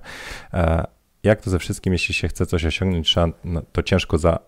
[1.22, 3.28] jak to ze wszystkim, jeśli się chce coś osiągnąć, trzeba
[3.72, 4.38] to ciężko za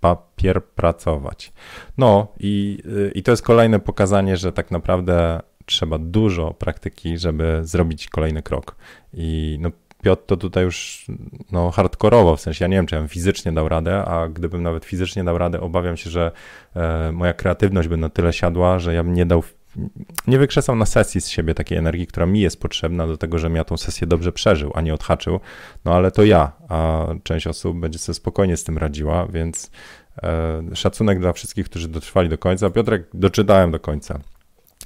[0.00, 1.52] papier pracować.
[1.98, 5.40] No i, y, i to jest kolejne pokazanie, że tak naprawdę
[5.70, 8.76] trzeba dużo praktyki, żeby zrobić kolejny krok.
[9.14, 9.70] I no,
[10.02, 11.06] Piotr to tutaj już
[11.52, 14.62] no, hardkorowo, w sensie ja nie wiem, czy ja bym fizycznie dał radę, a gdybym
[14.62, 16.32] nawet fizycznie dał radę, obawiam się, że
[16.76, 19.42] e, moja kreatywność by na tyle siadła, że ja bym nie dał
[20.26, 23.56] nie wykrzesał na sesji z siebie takiej energii, która mi jest potrzebna do tego, żebym
[23.56, 25.40] ja tą sesję dobrze przeżył, a nie odhaczył.
[25.84, 29.70] No ale to ja, a część osób będzie sobie spokojnie z tym radziła, więc
[30.22, 32.70] e, szacunek dla wszystkich, którzy dotrwali do końca.
[32.70, 34.20] Piotrek, doczytałem do końca,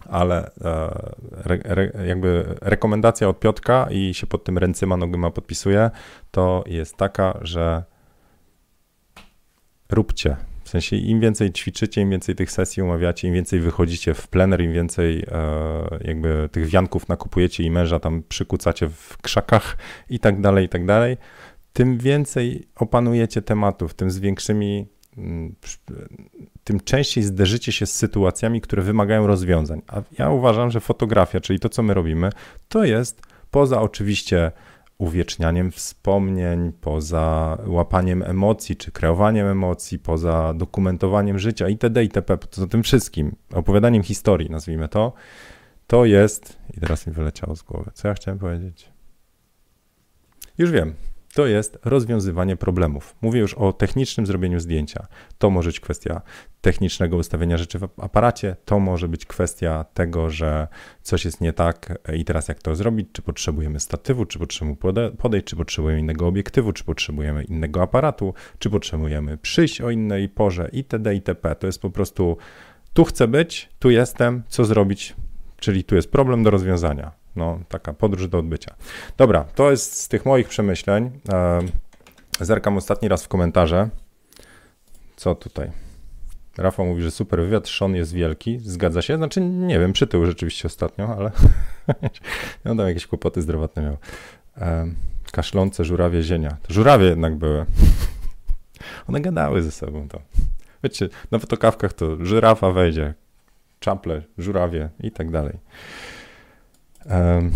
[0.09, 0.51] ale e,
[1.33, 5.91] re, re, jakby rekomendacja od Piotka i się pod tym ręcyma nogyma podpisuje,
[6.31, 7.85] to jest taka, że
[9.91, 10.37] róbcie.
[10.65, 14.61] W sensie im więcej ćwiczycie, im więcej tych sesji umawiacie, im więcej wychodzicie w plener,
[14.61, 19.77] im więcej e, jakby tych wianków nakupujecie i męża tam przykucacie w krzakach
[20.11, 21.17] i tak dalej, i tak dalej,
[21.73, 24.87] tym więcej opanujecie tematów, tym z większymi,
[25.17, 25.55] mm,
[26.65, 29.83] tym częściej zderzycie się z sytuacjami, które wymagają rozwiązań.
[29.87, 32.31] A ja uważam, że fotografia, czyli to, co my robimy,
[32.69, 34.53] to jest poza oczywiście
[34.99, 42.05] uwiecznianiem wspomnień, poza łapaniem emocji, czy kreowaniem emocji, poza dokumentowaniem życia itd.
[42.05, 42.37] itp.
[42.37, 45.13] Poza tym wszystkim, opowiadaniem historii, nazwijmy to,
[45.87, 48.89] to jest, i teraz mi wyleciało z głowy, co ja chciałem powiedzieć?
[50.59, 50.95] Już wiem,
[51.35, 53.17] to jest rozwiązywanie problemów.
[53.23, 55.07] Mówię już o technicznym zrobieniu zdjęcia.
[55.39, 56.23] To może być kwestia
[56.61, 60.69] technicznego ustawienia rzeczy w aparacie, to może być kwestia tego, że
[61.03, 65.47] coś jest nie tak i teraz jak to zrobić, czy potrzebujemy statywu, czy potrzebujemy podejść,
[65.47, 70.69] czy potrzebujemy innego obiektywu, czy potrzebujemy innego aparatu, czy potrzebujemy przyjść o innej porze?
[70.73, 71.15] Itd.
[71.15, 71.55] itp.
[71.55, 72.37] To jest po prostu
[72.93, 75.15] tu chcę być, tu jestem, co zrobić,
[75.57, 78.75] czyli tu jest problem do rozwiązania no, taka podróż do odbycia.
[79.17, 81.11] Dobra, to jest z tych moich przemyśleń.
[81.33, 81.61] E,
[82.41, 83.89] zerkam ostatni raz w komentarze.
[85.17, 85.71] Co tutaj?
[86.59, 88.59] Rafał mówi, że super wywiad, Sean jest wielki.
[88.59, 89.17] Zgadza się?
[89.17, 91.31] Znaczy, nie wiem, przytył rzeczywiście ostatnio, ale
[92.65, 93.97] no tam jakieś kłopoty zdrowotne miał.
[94.57, 94.87] E,
[95.33, 96.57] kaszlące żurawie zienia.
[96.63, 97.67] To żurawie jednak były.
[99.09, 100.21] One gadały ze sobą to.
[100.85, 103.15] Wiecie, na fotokawkach to żyrafa wejdzie,
[103.81, 105.59] czaple, żurawie i tak dalej.
[107.11, 107.53] Um,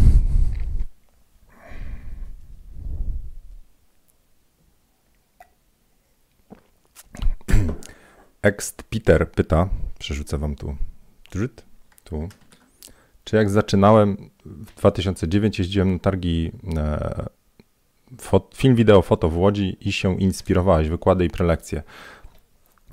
[8.42, 9.68] Ext Peter pyta,
[9.98, 10.76] przerzucę wam tu,
[12.04, 12.28] tu,
[13.24, 17.26] czy jak zaczynałem w 2009 jeździłem na targi e,
[18.54, 21.82] film, wideo, foto w Łodzi i się inspirowałeś, wykłady i prelekcje.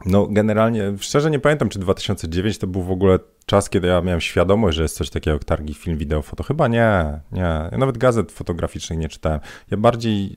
[0.06, 4.22] No generalnie, szczerze nie pamiętam, czy 2009 to był w ogóle czas, kiedy ja miałem
[4.22, 6.44] świadomość, że jest coś takiego jak targi film, wideo, foto.
[6.44, 7.70] Chyba nie, nie.
[7.72, 9.40] Ja nawet gazet fotograficznych nie czytałem.
[9.72, 10.36] Ja bardziej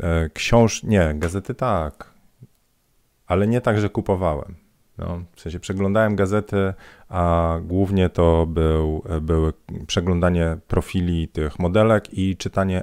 [0.00, 0.82] e, e, książ...
[0.82, 2.10] Nie, gazety tak,
[3.26, 4.54] ale nie tak, że kupowałem.
[4.98, 6.74] No, w sensie przeglądałem gazety,
[7.08, 9.52] a głównie to był, były
[9.86, 12.82] przeglądanie profili tych modelek i czytanie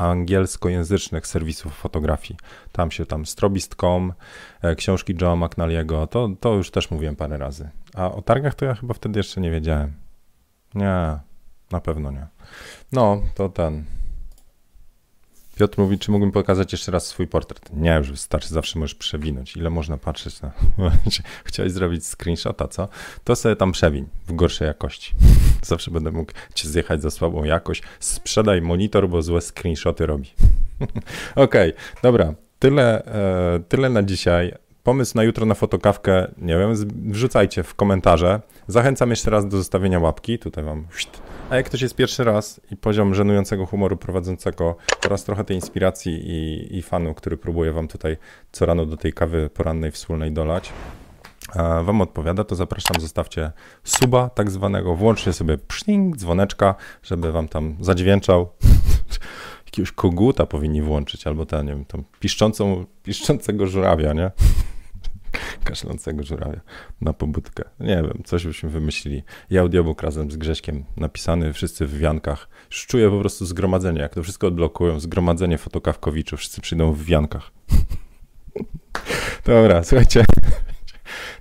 [0.00, 2.38] angielskojęzycznych serwisów fotografii.
[2.72, 4.12] Tam się tam strobist.com,
[4.62, 7.68] e, książki Joe'a McNally'ego, to, to już też mówiłem parę razy.
[7.94, 9.92] A o targach to ja chyba wtedy jeszcze nie wiedziałem.
[10.74, 11.18] Nie,
[11.70, 12.26] na pewno nie.
[12.92, 13.84] No, to ten.
[15.60, 17.70] Piotr mówi, czy mógłbym pokazać jeszcze raz swój portret?
[17.76, 19.56] Nie, już wystarczy, zawsze możesz przewinąć.
[19.56, 20.52] Ile można patrzeć na...
[21.44, 22.88] Chciałeś zrobić screenshota, co?
[23.24, 25.14] To sobie tam przewiń w gorszej jakości.
[25.62, 27.82] Zawsze będę mógł cię zjechać za słabą jakość.
[28.00, 30.30] Sprzedaj monitor, bo złe screenshoty robi.
[31.34, 32.34] Okej, okay, dobra.
[32.58, 34.54] Tyle, e, tyle na dzisiaj.
[34.90, 36.74] Pomysł na jutro na fotokawkę, nie wiem,
[37.10, 38.40] wrzucajcie w komentarze.
[38.66, 40.38] Zachęcam jeszcze raz do zostawienia łapki.
[40.38, 40.86] Tutaj mam.
[41.50, 44.76] A jak ktoś jest pierwszy raz i poziom żenującego humoru prowadzącego
[45.06, 48.16] oraz trochę tej inspiracji i, i fanu, który próbuję wam tutaj
[48.52, 50.72] co rano do tej kawy porannej wspólnej dolać,
[51.82, 53.52] Wam odpowiada, to zapraszam, zostawcie
[53.84, 58.48] suba tak zwanego, włączcie sobie pszing, dzwoneczka, żeby Wam tam zadźwięczał.
[59.66, 64.30] Jakiegoś koguta powinni włączyć, albo ten, nie wiem, tam piszczącą, piszczącego żurawia, nie?
[65.64, 66.60] Kaszlącego żurawia
[67.00, 67.64] na pobudkę.
[67.80, 69.22] Nie wiem, coś byśmy wymyślili.
[69.50, 72.48] I audiobook razem z Grześkiem napisany, wszyscy w wiankach.
[72.70, 77.50] Już czuję po prostu zgromadzenie, jak to wszystko odblokują, zgromadzenie fotokawkowiczów, wszyscy przyjdą w wiankach.
[79.46, 80.24] Dobra, słuchajcie.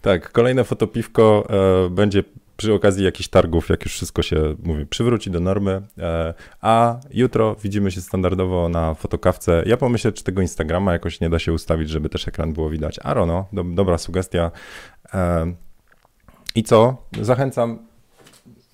[0.02, 1.47] Tak, kolejne fotopiwko
[1.86, 2.24] e, będzie
[2.60, 5.82] przy okazji jakichś targów, jak już wszystko się, mówi, przywróci do normy.
[5.97, 9.64] E, a jutro widzimy się standardowo na fotokawce.
[9.66, 12.99] Ja pomyślę, czy tego Instagrama jakoś nie da się ustawić, żeby też ekran było widać.
[13.03, 14.51] Arono, do, dobra sugestia.
[15.14, 15.53] E,
[16.55, 16.97] I co?
[17.22, 17.89] Zachęcam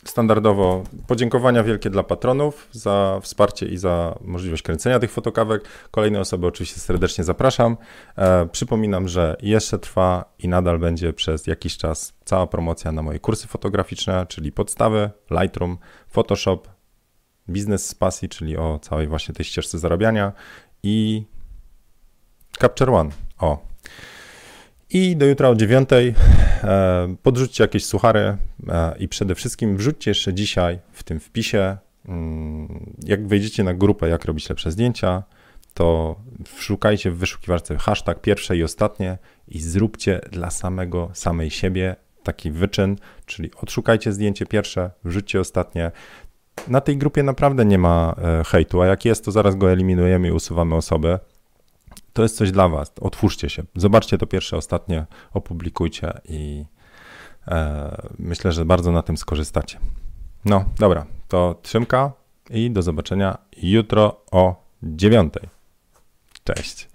[0.05, 5.63] standardowo podziękowania wielkie dla patronów za wsparcie i za możliwość kręcenia tych fotokawek.
[5.91, 7.77] Kolejne osoby oczywiście serdecznie zapraszam.
[8.17, 13.19] E, przypominam, że jeszcze trwa i nadal będzie przez jakiś czas cała promocja na moje
[13.19, 15.77] kursy fotograficzne, czyli podstawy, Lightroom,
[16.07, 16.67] Photoshop,
[17.49, 20.33] biznes z pasji, czyli o całej właśnie tej ścieżce zarabiania
[20.83, 21.25] i
[22.59, 23.09] Capture One.
[23.39, 23.74] O,
[24.89, 26.15] i do jutra o dziewiątej
[26.63, 32.95] e, podrzućcie jakieś suchary e, i przede wszystkim wrzućcie jeszcze dzisiaj w tym wpisie, mm,
[33.03, 35.23] jak wejdziecie na grupę jak robić lepsze zdjęcia,
[35.73, 36.15] to
[36.57, 39.17] szukajcie w wyszukiwarce hashtag pierwsze i ostatnie
[39.47, 45.91] i zróbcie dla samego, samej siebie taki wyczyn, czyli odszukajcie zdjęcie pierwsze, wrzućcie ostatnie.
[46.67, 50.27] Na tej grupie naprawdę nie ma e, hejtu, a jak jest, to zaraz go eliminujemy
[50.27, 51.19] i usuwamy osobę
[52.15, 52.91] to jest coś dla Was.
[53.01, 53.63] Otwórzcie się.
[53.75, 56.65] Zobaczcie to pierwsze, ostatnie, opublikujcie i
[57.47, 59.79] e, myślę, że bardzo na tym skorzystacie.
[60.45, 62.11] No, dobra, to trzymka
[62.49, 65.49] i do zobaczenia jutro o dziewiątej.
[66.43, 66.87] Cześć.